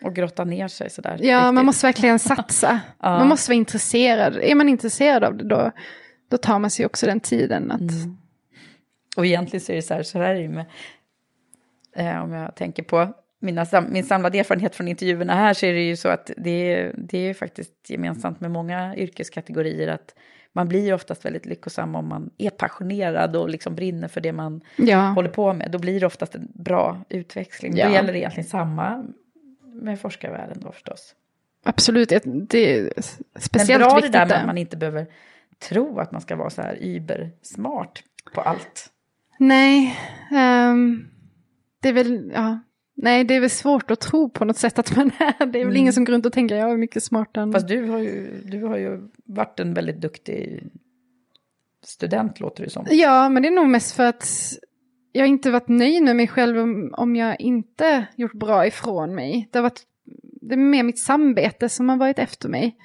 [0.03, 1.19] Och grotta ner sig sådär.
[1.21, 1.53] Ja, riktigt.
[1.53, 2.79] man måste verkligen satsa.
[2.99, 3.17] ja.
[3.17, 4.37] Man måste vara intresserad.
[4.37, 5.71] Är man intresserad av det då,
[6.29, 7.81] då tar man sig också den tiden att...
[7.81, 8.17] Mm.
[9.17, 10.65] Och egentligen så är det så här, så här är det med,
[11.95, 15.81] eh, om jag tänker på mina, min samlade erfarenhet från intervjuerna här så är det
[15.81, 20.15] ju så att det, det är faktiskt gemensamt med många yrkeskategorier att
[20.53, 24.61] man blir oftast väldigt lyckosam om man är passionerad och liksom brinner för det man
[24.75, 24.99] ja.
[24.99, 25.71] håller på med.
[25.71, 27.77] Då blir det oftast en bra utväxling.
[27.77, 27.87] Ja.
[27.87, 29.03] Då gäller det egentligen samma
[29.73, 31.15] med forskarvärlden då förstås.
[31.63, 32.91] Absolut, det är
[33.39, 34.11] speciellt Men bra viktigt.
[34.11, 35.07] det där med att man inte behöver
[35.69, 38.89] tro att man ska vara så här übersmart på allt.
[39.39, 39.99] Nej,
[40.31, 41.07] um,
[41.81, 42.59] det är väl, ja,
[43.01, 45.45] Nej, det är väl svårt att tro på något sätt att man är.
[45.45, 45.75] Det är väl mm.
[45.75, 47.51] ingen som går runt och tänker jag är mycket smartare än...
[47.51, 50.63] Fast du har, ju, du har ju varit en väldigt duktig
[51.83, 52.85] student låter det som.
[52.89, 54.27] Ja, men det är nog mest för att
[55.11, 59.49] jag inte varit nöjd med mig själv om, om jag inte gjort bra ifrån mig.
[59.51, 59.85] Det har varit
[60.41, 62.77] det är mer mitt samvete som har varit efter mig.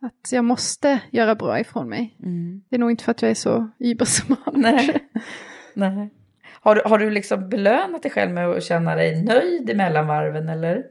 [0.00, 2.16] Att jag måste göra bra ifrån mig.
[2.22, 2.62] Mm.
[2.68, 4.52] Det är nog inte för att jag är så übersmart.
[4.52, 5.08] Nej.
[5.74, 6.10] Nej.
[6.60, 10.48] Har, du, har du liksom belönat dig själv med att känna dig nöjd i mellanvarven
[10.48, 10.84] eller?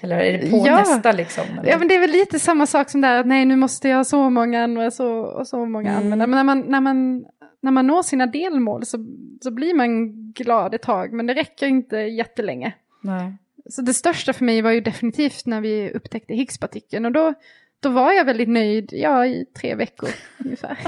[0.00, 0.78] Eller är det på ja.
[0.78, 1.44] nästa liksom?
[1.58, 1.70] Eller?
[1.70, 3.96] Ja men det är väl lite samma sak som där att nej nu måste jag
[3.96, 6.02] ha så många andra så, och så många mm.
[6.02, 6.26] användare.
[6.26, 7.24] Men när man, när, man,
[7.60, 9.06] när man når sina delmål så,
[9.40, 12.74] så blir man glad ett tag men det räcker inte jättelänge.
[13.00, 13.36] Nej.
[13.70, 17.34] Så det största för mig var ju definitivt när vi upptäckte Higgspartikeln och då
[17.82, 20.08] då var jag väldigt nöjd, ja i tre veckor
[20.44, 20.78] ungefär.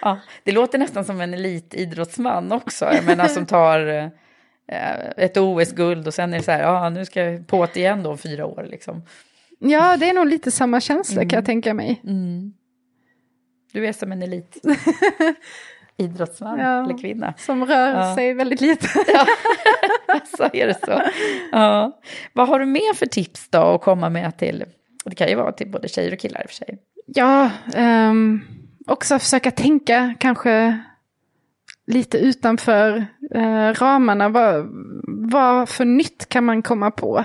[0.00, 3.88] ja, det låter nästan som en elitidrottsman också, jag menar som tar
[4.66, 7.80] eh, ett OS-guld och sen är det så här, ja nu ska jag på det
[7.80, 9.02] igen då om fyra år liksom.
[9.58, 11.28] Ja, det är nog lite samma känsla mm.
[11.28, 12.00] kan jag tänka mig.
[12.04, 12.52] Mm.
[13.72, 14.56] Du är som en elit.
[15.96, 17.34] idrottsman ja, eller kvinna.
[17.38, 18.14] Som rör ja.
[18.14, 18.88] sig väldigt lite.
[19.06, 19.26] ja,
[20.36, 21.02] så är det så.
[21.52, 22.00] Ja.
[22.32, 24.64] Vad har du mer för tips då att komma med till
[25.10, 26.78] det kan ju vara till både tjejer och killar i och för sig.
[27.06, 28.44] Ja, um,
[28.86, 30.78] också försöka tänka kanske
[31.86, 34.28] lite utanför uh, ramarna.
[34.28, 34.68] Vad,
[35.30, 37.24] vad för nytt kan man komma på?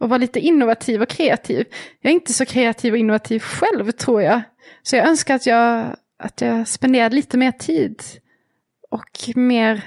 [0.00, 1.66] Och vara lite innovativ och kreativ.
[2.00, 4.40] Jag är inte så kreativ och innovativ själv tror jag.
[4.82, 8.02] Så jag önskar att jag, att jag spenderade lite mer tid.
[8.90, 9.82] Och mer,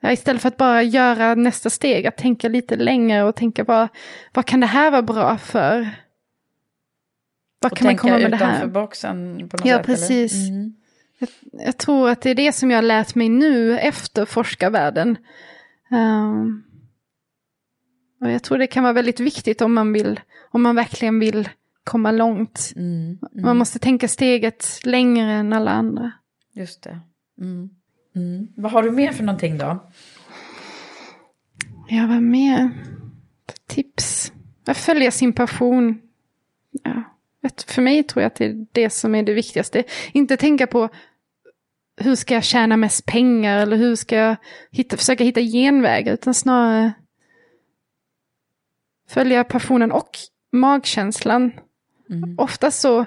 [0.00, 3.88] ja, istället för att bara göra nästa steg, att tänka lite längre och tänka vad,
[4.32, 5.90] vad kan det här vara bra för?
[7.70, 8.66] Vad kan man komma med det här?
[8.66, 9.86] boxen på något ja, sätt?
[9.86, 10.48] precis.
[10.48, 10.74] Mm.
[11.18, 15.16] Jag, jag, tror att det är det som jag har lärt mig nu efter forskarvärlden.
[15.90, 16.64] Um,
[18.20, 21.48] och jag tror det kan vara väldigt viktigt om man, vill, om man verkligen vill
[21.84, 22.72] komma långt.
[22.76, 23.18] Mm, mm.
[23.32, 26.12] Man måste tänka steget längre än alla andra.
[26.52, 27.00] Just det.
[27.40, 27.70] Mm.
[28.16, 28.48] Mm.
[28.56, 29.90] Vad har du mer för någonting då?
[31.88, 32.70] Ja, vad mer?
[33.66, 34.32] Tips?
[34.66, 36.00] Att följa sin passion.
[36.82, 37.02] Ja.
[37.66, 39.84] För mig tror jag att det är det som är det viktigaste.
[40.12, 40.88] Inte tänka på
[41.96, 44.36] hur ska jag tjäna mest pengar eller hur ska jag
[44.70, 46.92] hitta, försöka hitta genvägar utan snarare
[49.08, 50.10] följa passionen och
[50.52, 51.52] magkänslan.
[52.10, 52.34] Mm.
[52.38, 53.04] Ofta så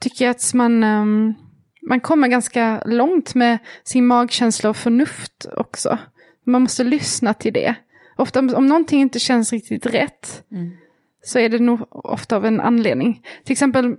[0.00, 1.34] tycker jag att man, um,
[1.82, 5.98] man kommer ganska långt med sin magkänsla och förnuft också.
[6.44, 7.74] Man måste lyssna till det.
[8.16, 10.76] Ofta om, om någonting inte känns riktigt rätt Mm.
[11.24, 13.22] Så är det nog ofta av en anledning.
[13.44, 13.96] Till exempel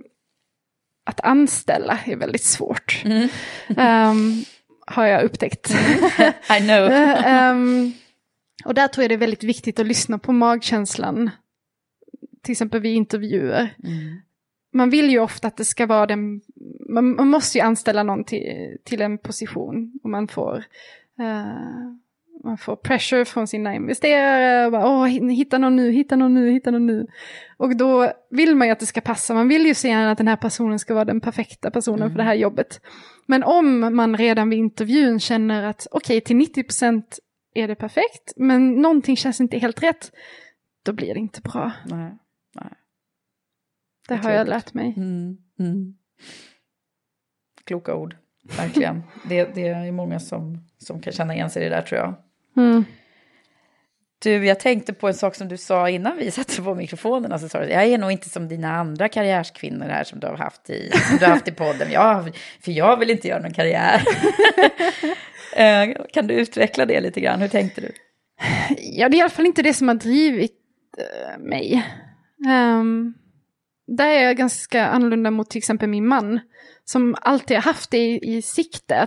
[1.04, 3.02] att anställa är väldigt svårt.
[3.04, 3.28] Mm.
[3.76, 4.44] Ehm,
[4.86, 5.70] har jag upptäckt.
[6.58, 6.90] I know.
[7.26, 7.92] Ehm,
[8.64, 11.30] och där tror jag det är väldigt viktigt att lyssna på magkänslan.
[12.42, 13.74] Till exempel vid intervjuer.
[13.84, 14.20] Mm.
[14.72, 16.40] Man vill ju ofta att det ska vara den,
[16.88, 20.00] man, man måste ju anställa någon till, till en position.
[20.02, 20.64] Och man får,
[21.20, 21.94] eh,
[22.44, 24.66] man får pressure från sina investerare.
[24.66, 27.06] Och bara, Åh, hitta någon nu, hitta någon nu, hitta någon nu.
[27.56, 29.34] Och då vill man ju att det ska passa.
[29.34, 32.24] Man vill ju se att den här personen ska vara den perfekta personen för det
[32.24, 32.80] här jobbet.
[33.26, 37.02] Men om man redan vid intervjun känner att okej, till 90%
[37.54, 40.12] är det perfekt, men någonting känns inte helt rätt,
[40.84, 41.72] då blir det inte bra.
[41.86, 42.18] Nej.
[42.54, 42.72] Nej.
[44.08, 44.94] Det har jag lärt mig.
[44.96, 45.36] Mm.
[45.58, 45.94] Mm.
[47.64, 48.16] Kloka ord,
[48.56, 49.02] verkligen.
[49.28, 52.14] det, det är många som, som kan känna igen sig i det där tror jag.
[52.56, 52.84] Mm.
[54.22, 57.38] Du, jag tänkte på en sak som du sa innan vi satte på mikrofonerna.
[57.38, 60.36] Så sa du, jag är nog inte som dina andra karriärskvinnor här som du har
[60.36, 61.92] haft i, du har haft i podden.
[61.92, 64.02] Jag, för jag vill inte göra någon karriär.
[65.56, 67.40] Eh, kan du utveckla det lite grann?
[67.40, 67.92] Hur tänkte du?
[68.78, 70.52] Ja, det är i alla fall inte det som har drivit
[70.98, 71.86] eh, mig.
[72.46, 73.14] Um,
[73.86, 76.40] där är jag ganska annorlunda mot till exempel min man.
[76.84, 79.06] Som alltid har haft det i, i sikte.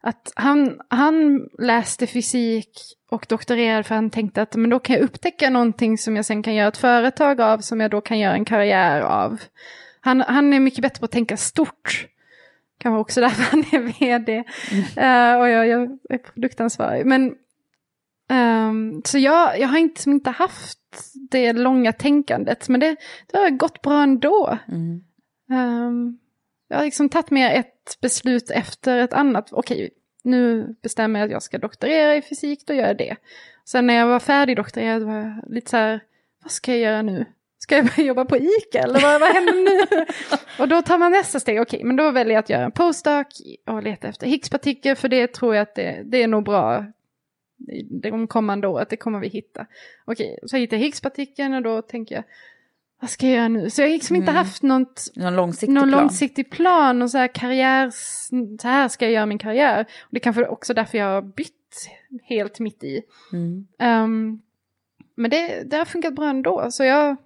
[0.00, 2.68] Att, han, han läste fysik
[3.10, 6.42] och doktorerade för han tänkte att men då kan jag upptäcka någonting som jag sen
[6.42, 7.58] kan göra ett företag av.
[7.58, 9.40] Som jag då kan göra en karriär av.
[10.00, 12.06] Han, han är mycket bättre på att tänka stort.
[12.78, 14.36] Kanske också därför han är vd.
[14.96, 17.06] Eh, och jag, jag är produktansvarig.
[17.06, 17.34] Men
[18.32, 20.78] Ehm, så jag, jag har inte, inte haft
[21.30, 22.96] det långa tänkandet, men det,
[23.32, 24.58] det har gått bra ändå.
[25.52, 26.18] Ehm,
[26.72, 29.52] jag har liksom tagit mer ett beslut efter ett annat.
[29.52, 29.90] Okej,
[30.24, 33.16] nu bestämmer jag att jag ska doktorera i fysik, då gör jag det.
[33.64, 36.00] Sen när jag var färdig doktorerad var jag lite så här,
[36.42, 37.24] vad ska jag göra nu?
[37.58, 40.06] Ska jag börja jobba på ICA eller vad, vad händer nu?
[40.58, 43.42] och då tar man nästa steg, okej, men då väljer jag att göra en postdoc
[43.66, 46.86] och leta efter Higgspartikel, för det tror jag att det, det är nog bra
[48.02, 49.66] de kommande året, det kommer vi hitta.
[50.04, 52.24] Okej, så hittar jag Higgspartikeln och då tänker jag,
[53.02, 53.70] vad ska jag göra nu?
[53.70, 54.36] Så jag har liksom inte Mm.
[54.44, 56.00] haft något, Någon långsiktig någon plan?
[56.00, 57.90] långsiktig plan och så här karriär,
[58.60, 59.80] så här ska jag göra min karriär.
[60.00, 61.88] Och det är kanske också därför jag har bytt
[62.24, 63.02] helt mitt i.
[63.32, 63.66] Mm.
[63.78, 64.40] Ehm,
[65.14, 67.16] men det, det har funkat bra ändå, så jag,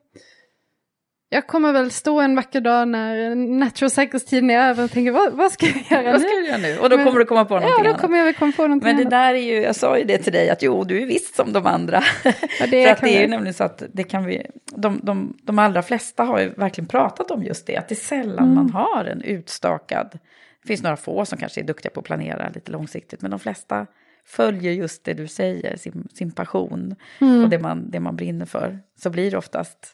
[1.28, 5.32] jag kommer väl stå en vacker dag när natural cycles-tiden är över och tänka, vad,
[5.32, 6.28] vad ska jag göra Vad nu?
[6.28, 6.78] ska du göra nu?
[6.78, 8.00] Och då Men- kommer du komma på någonting Ja, då annat.
[8.00, 9.10] kommer jag väl komma på någonting Men det annat.
[9.10, 11.52] där är ju, jag sa ju det till dig, att jo, du är visst som
[11.52, 12.02] de andra.
[12.24, 12.32] Ja,
[12.70, 13.30] det För att det är ju jag.
[13.30, 14.46] nämligen så att det kan vi,
[14.76, 17.96] de, de, de allra flesta har ju verkligen pratat om just det, att det är
[17.96, 18.54] sällan Mm.
[18.54, 20.18] man har en utstakad,
[20.62, 23.40] det finns några få som kanske är duktiga på att planera lite långsiktigt, men de
[23.40, 23.86] flesta
[24.26, 27.44] följer just det du säger, sin, sin passion Mm.
[27.44, 28.78] och det man, det man brinner för.
[29.02, 29.92] Så blir det oftast.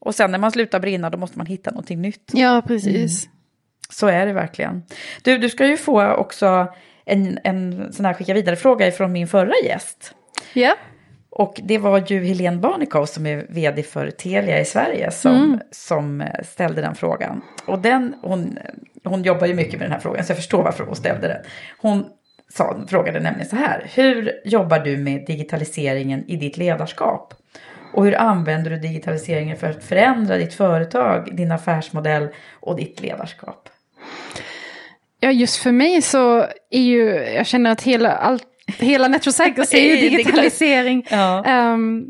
[0.00, 2.30] Och sen när man slutar brinna, då måste man hitta någonting nytt.
[2.32, 3.28] Ja, precis.
[3.90, 4.82] Så är det verkligen.
[5.22, 6.66] Du, du ska ju få också
[7.04, 10.14] en, en sån här skicka vidare-fråga från min förra gäst.
[10.52, 10.74] Ja.
[11.30, 15.60] Och det var ju Helene Barnekow som är vd för Telia i Sverige som, Mm.
[15.70, 17.42] som ställde den frågan.
[17.66, 18.58] Och den, hon,
[19.04, 21.42] hon jobbar ju mycket med den här frågan så jag förstår varför hon ställde den.
[21.78, 22.04] Hon
[22.48, 27.34] sa, frågade nämligen så här, hur jobbar du med digitaliseringen i ditt ledarskap?
[27.92, 32.28] Och hur använder du digitaliseringen för att förändra ditt företag, din affärsmodell
[32.60, 33.68] och ditt ledarskap?
[35.20, 36.38] Ja, just för mig så
[36.70, 38.44] är ju, jag känner att hela, allt,
[38.78, 41.06] hela Natural Cycles är ju Det digitalisering.
[41.10, 41.44] Ja.
[41.44, 42.06] Ehm,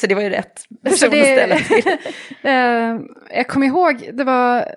[0.00, 1.82] Så det var ju rätt så person att ställa till.
[2.50, 2.96] Eh,
[3.36, 4.68] jag kommer ihåg, det var,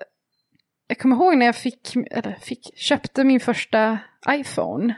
[0.88, 3.98] jag kommer ihåg när jag fick, eller fick, köpte min första
[4.30, 4.94] iPhone.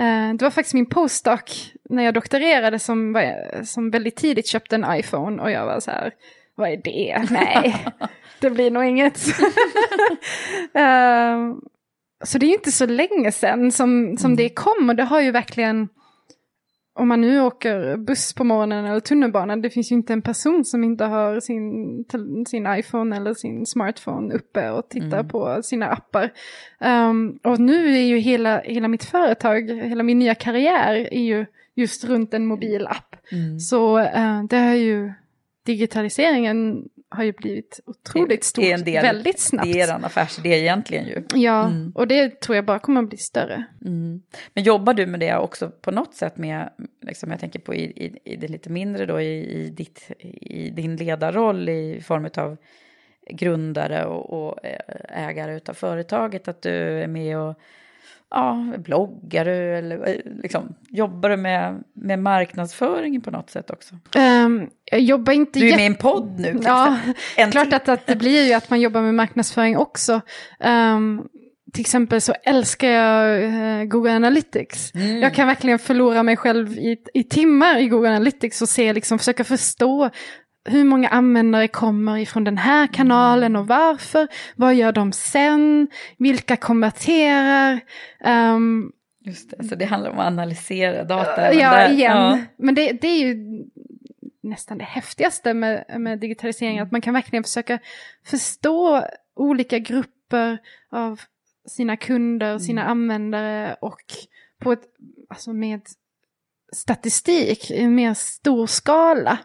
[0.00, 4.74] Eh, det var faktiskt min postdoc när jag doktorerade som, var- som väldigt tidigt köpte
[4.76, 6.12] en iPhone och jag var så här,
[6.54, 7.26] vad är det?
[7.30, 7.86] Nej,
[8.40, 9.18] det blir nog inget.
[10.74, 11.38] Eh,
[12.24, 15.20] så det är ju inte så länge sedan som, som det kom och det har
[15.20, 15.88] ju verkligen,
[16.94, 20.64] om man nu åker buss på morgonen eller tunnelbana, det finns ju inte en person
[20.64, 22.04] som inte har sin,
[22.46, 25.28] sin iPhone eller sin smartphone uppe och tittar Mm.
[25.28, 26.30] på sina appar.
[26.80, 31.46] Um, och nu är ju hela, hela mitt företag, hela min nya karriär är ju
[31.74, 33.16] just runt en mobilapp.
[33.32, 33.58] Mm.
[33.58, 35.12] Så eh, det har ju,
[35.66, 39.72] digitaliseringen har ju blivit otroligt stort, Det är en del, väldigt snabbt.
[39.72, 41.24] Det är er affärsidé egentligen ju.
[41.34, 41.92] Ja, Mm.
[41.94, 43.64] och det tror jag bara kommer att bli större.
[43.84, 44.22] Mm.
[44.54, 47.82] Men jobbar du med det också på något sätt med, liksom jag tänker på i,
[47.82, 52.56] i, i det lite mindre då, i, i, ditt, i din ledarroll i form av
[53.30, 57.58] grundare och, och eh, ägare av företaget, att du är med och
[58.30, 63.94] ja, bloggar du eller eh, liksom, jobbar du med, med marknadsföringen på något sätt också?
[64.16, 65.58] Um, jag jobbar inte...
[65.58, 66.60] Du är med i en podd nu.
[66.64, 66.98] Ja,
[67.50, 70.20] klart att, att det blir ju att man jobbar med marknadsföring också.
[70.64, 71.28] Um,
[71.72, 74.94] till exempel så älskar jag eh, Google Analytics.
[74.94, 75.20] Mm.
[75.20, 79.18] Jag kan verkligen förlora mig själv i, i timmar i Google Analytics och se, liksom,
[79.18, 80.10] försöka förstå
[80.64, 84.28] hur många användare kommer ifrån den här kanalen och varför.
[84.56, 85.88] Vad gör de sen?
[86.18, 87.80] Vilka konverterar?
[88.24, 88.92] Um,
[89.24, 91.54] Just det, så det handlar om att analysera data.
[91.54, 91.90] Ja, där.
[91.90, 92.16] igen.
[92.16, 92.38] Ja.
[92.56, 93.64] Men det, det är ju
[94.42, 97.78] nästan det häftigaste med, med digitalisering, att man kan verkligen försöka
[98.26, 99.04] förstå
[99.36, 100.58] olika grupper
[100.90, 101.20] av
[101.66, 104.02] sina kunder, sina användare och
[104.60, 104.82] på ett,
[105.28, 105.80] alltså med
[106.72, 109.38] statistik i en mer stor skala.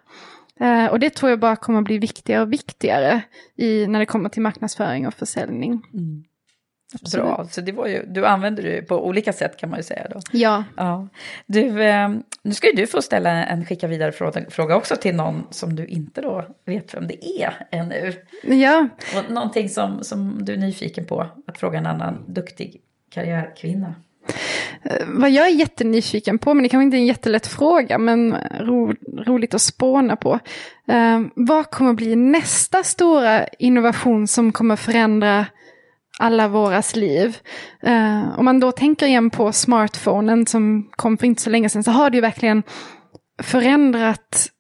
[0.60, 3.22] Eh, och det tror jag bara kommer att bli viktigare och viktigare
[3.56, 5.82] i, när det kommer till marknadsföring och försäljning.
[6.94, 7.26] Absolut.
[7.26, 10.08] Bra, så det var ju, du använder det på olika sätt kan man ju säga
[10.10, 10.20] då.
[10.32, 10.64] Ja.
[10.78, 11.08] Ja.
[11.46, 12.10] Du, eh,
[12.42, 15.76] nu ska ju du få ställa en skicka vidare fråga, fråga också till någon som
[15.76, 18.14] du inte då vet vem det är ännu.
[18.44, 18.88] Ja.
[19.18, 23.96] Och någonting som, som du är nyfiken på att fråga en annan duktig karriärkvinna.
[24.90, 28.36] Eh, vad jag är jättenyfiken på, men det kanske inte är en jättelätt fråga, men
[28.60, 28.94] ro,
[29.26, 30.40] roligt att spåna på.
[30.88, 35.46] Eh, vad kommer bli nästa stora innovation som kommer förändra
[36.20, 37.38] alla våras liv?
[37.82, 41.84] Eh, om man då tänker igen på smartphonen som kom för inte så länge sedan,
[41.84, 42.64] så har det ju verkligen
[43.44, 44.52] förändrat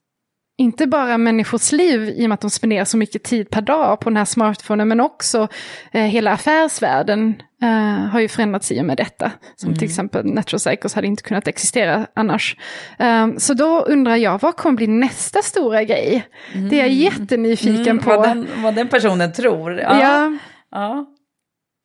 [0.57, 3.99] inte bara människors liv i och med att de spenderar så mycket tid per dag
[3.99, 5.47] på den här smartphonen, men också
[5.91, 9.31] eh, hela affärsvärlden eh, har ju förändrats i och med detta.
[9.55, 9.77] Som Mm.
[9.79, 12.55] till exempel Natural Cycles hade inte kunnat existera annars.
[12.99, 16.27] Um, så då undrar jag, vad kommer bli nästa stora grej?
[16.69, 18.09] Det är jag jättenyfiken Mm, på.
[18.09, 19.73] vad, den, vad den personen tror.
[19.79, 20.01] Ja.
[20.01, 20.37] Ja.
[20.71, 21.05] ja.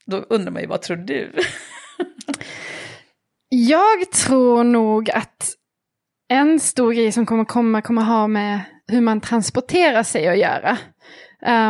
[0.06, 1.32] Då undrar man ju, vad tror du?
[3.48, 5.48] Jag tror nog att
[6.28, 10.78] en stor grej som kommer komma kommer ha med hur man transporterar sig att göra.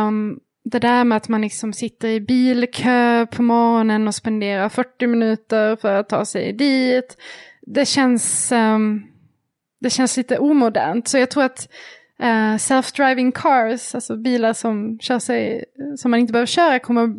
[0.07, 5.07] Um, det där med att man liksom sitter i bilkö på morgonen och spenderar 40
[5.07, 7.17] minuter för att ta sig dit.
[7.61, 9.03] Det känns, ehm,
[9.79, 11.07] det känns lite omodernt.
[11.07, 11.69] Så jag tror att
[12.19, 15.65] eh, self-driving cars, alltså bilar som, kör sig,
[15.97, 17.15] som man inte behöver köra, kommer,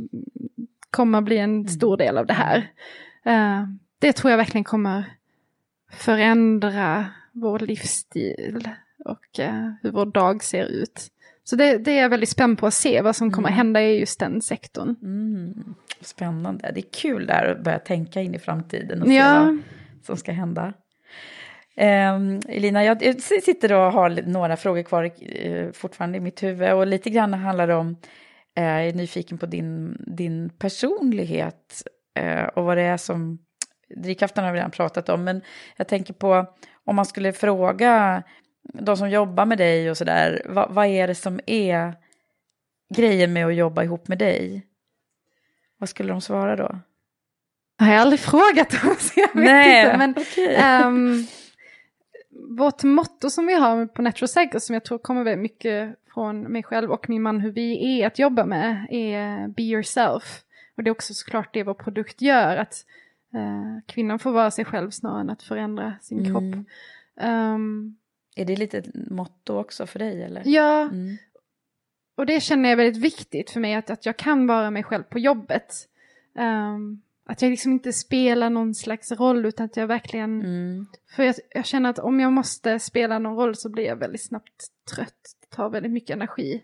[0.90, 2.70] kommer bli en stor del av det här.
[3.24, 3.62] Eh,
[3.98, 5.04] det tror jag verkligen kommer
[5.92, 8.68] förändra vår livsstil
[9.04, 11.11] och eh, hur vår dag ser ut.
[11.44, 14.00] Så det, det är jag väldigt spänd på att se vad som kommer hända i
[14.00, 14.96] just den sektorn.
[15.02, 16.70] Mm, spännande.
[16.74, 19.40] Det är kul där att börja tänka in i framtiden och se Ja.
[19.40, 19.58] vad
[20.06, 20.72] som ska hända.
[21.76, 26.86] Um, Elina, jag, sitter och har några frågor kvar eh, fortfarande i mitt huvud och
[26.86, 27.96] lite grann handlar det om,
[28.56, 31.82] eh, jag är nyfiken på din, din personlighet
[32.18, 33.38] eh, och vad det är som,
[33.96, 35.42] drivkraften har vi redan pratat om, men
[35.76, 36.46] jag tänker på
[36.84, 38.22] om man skulle fråga
[38.62, 41.94] de som jobbar med dig och sådär, vad, vad är det som är
[42.94, 44.66] grejen med att jobba ihop med dig?
[45.78, 46.78] Vad skulle de svara då?
[47.78, 49.98] Jag har aldrig frågat dem, så jag vet Nej, inte.
[49.98, 50.54] Men, okej.
[50.56, 51.26] ehm,
[52.58, 56.42] vårt motto som vi har på Natural Cycles, som jag tror kommer väldigt mycket från
[56.42, 60.42] mig själv och min man, hur vi är att jobba med, är Be Yourself.
[60.76, 62.74] Och det är också såklart det vår produkt gör, att
[63.34, 66.32] eh, kvinnan får vara sig själv snarare än att förändra sin Mm.
[66.32, 66.66] kropp.
[67.20, 67.96] Ehm,
[68.36, 70.42] Är det lite ett motto också för dig eller?
[70.44, 71.16] Ja, Mm.
[72.16, 74.82] och det känner jag är väldigt viktigt för mig, att, att jag kan vara mig
[74.82, 75.74] själv på jobbet.
[76.38, 80.40] Ehm, att jag liksom inte spelar någon slags roll, utan att jag verkligen...
[80.40, 80.86] Mm.
[81.16, 84.22] För jag, jag känner att om jag måste spela någon roll så blir jag väldigt
[84.26, 85.14] snabbt trött.
[85.40, 86.62] Det tar väldigt mycket energi.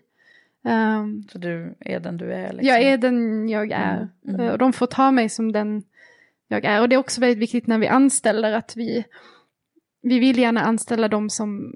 [0.65, 2.53] Ehm, Så du är den du är?
[2.53, 2.67] Liksom.
[2.67, 3.95] jag är den jag är.
[3.97, 4.41] Mm, mm.
[4.41, 5.83] Eh, Och de får ta mig som den
[6.47, 6.81] jag är.
[6.81, 9.05] Och det är också väldigt viktigt när vi anställer att vi,
[10.01, 11.73] vi vill gärna anställa de som,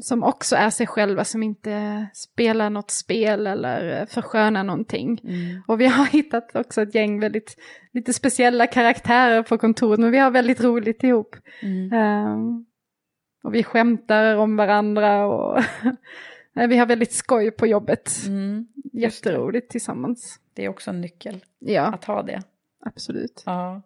[0.00, 5.20] som också är sig själva, som inte spelar något spel eller förskönar någonting.
[5.24, 5.62] Mm.
[5.66, 7.56] Och vi har hittat också ett gäng väldigt
[7.92, 11.36] lite speciella karaktärer på kontoret, men vi har väldigt roligt ihop.
[11.62, 11.92] Mm.
[11.92, 12.64] Ehm,
[13.44, 15.62] och vi skämtar om varandra och
[16.68, 18.10] vi har väldigt skoj på jobbet.
[18.26, 18.66] Mm.
[18.92, 20.38] Jätteroligt tillsammans.
[20.54, 22.42] Det är också en nyckel Ja, att ha det.
[22.80, 23.42] absolut.
[23.46, 23.82] Ja.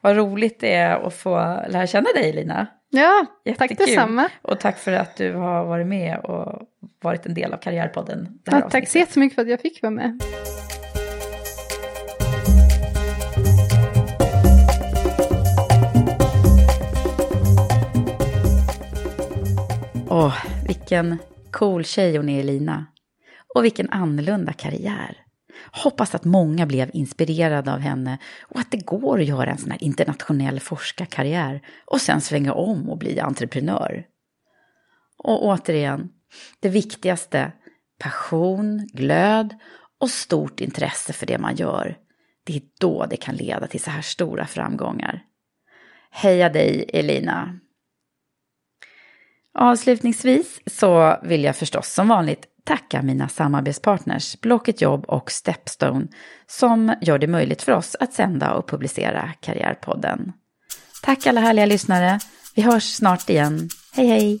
[0.00, 1.36] Vad roligt det är att få
[1.68, 2.66] lära känna dig Lina.
[2.90, 3.86] Ja, tack Jättekul.
[3.86, 4.28] detsamma.
[4.42, 6.62] Och tack för att du har varit med och
[7.02, 8.38] varit en del av Karriärpodden.
[8.44, 10.20] Ja, tack så jättemycket för att jag fick vara med.
[20.08, 20.34] Åh,
[20.66, 21.18] vilken
[21.50, 22.86] cool tjej hon är Elina.
[23.54, 25.16] Och vilken annorlunda karriär.
[25.72, 29.70] Hoppas att många blev inspirerade av henne och att det går att göra en sån
[29.70, 34.06] här internationell forskarkarriär och sen svänga om och bli entreprenör.
[35.18, 36.08] Och återigen,
[36.60, 37.52] det viktigaste,
[37.98, 39.54] passion, glöd
[39.98, 41.98] och stort intresse för det man gör.
[42.44, 45.22] Det är då det kan leda till så här stora framgångar.
[46.10, 47.60] Heja dig, Elina!
[49.58, 56.06] Avslutningsvis så vill jag förstås som vanligt tacka mina samarbetspartners Blocket Jobb och Stepstone
[56.46, 60.32] som gör det möjligt för oss att sända och publicera Karriärpodden.
[61.02, 62.20] Tack alla härliga lyssnare.
[62.54, 63.68] Vi hörs snart igen.
[63.92, 64.40] Hej hej!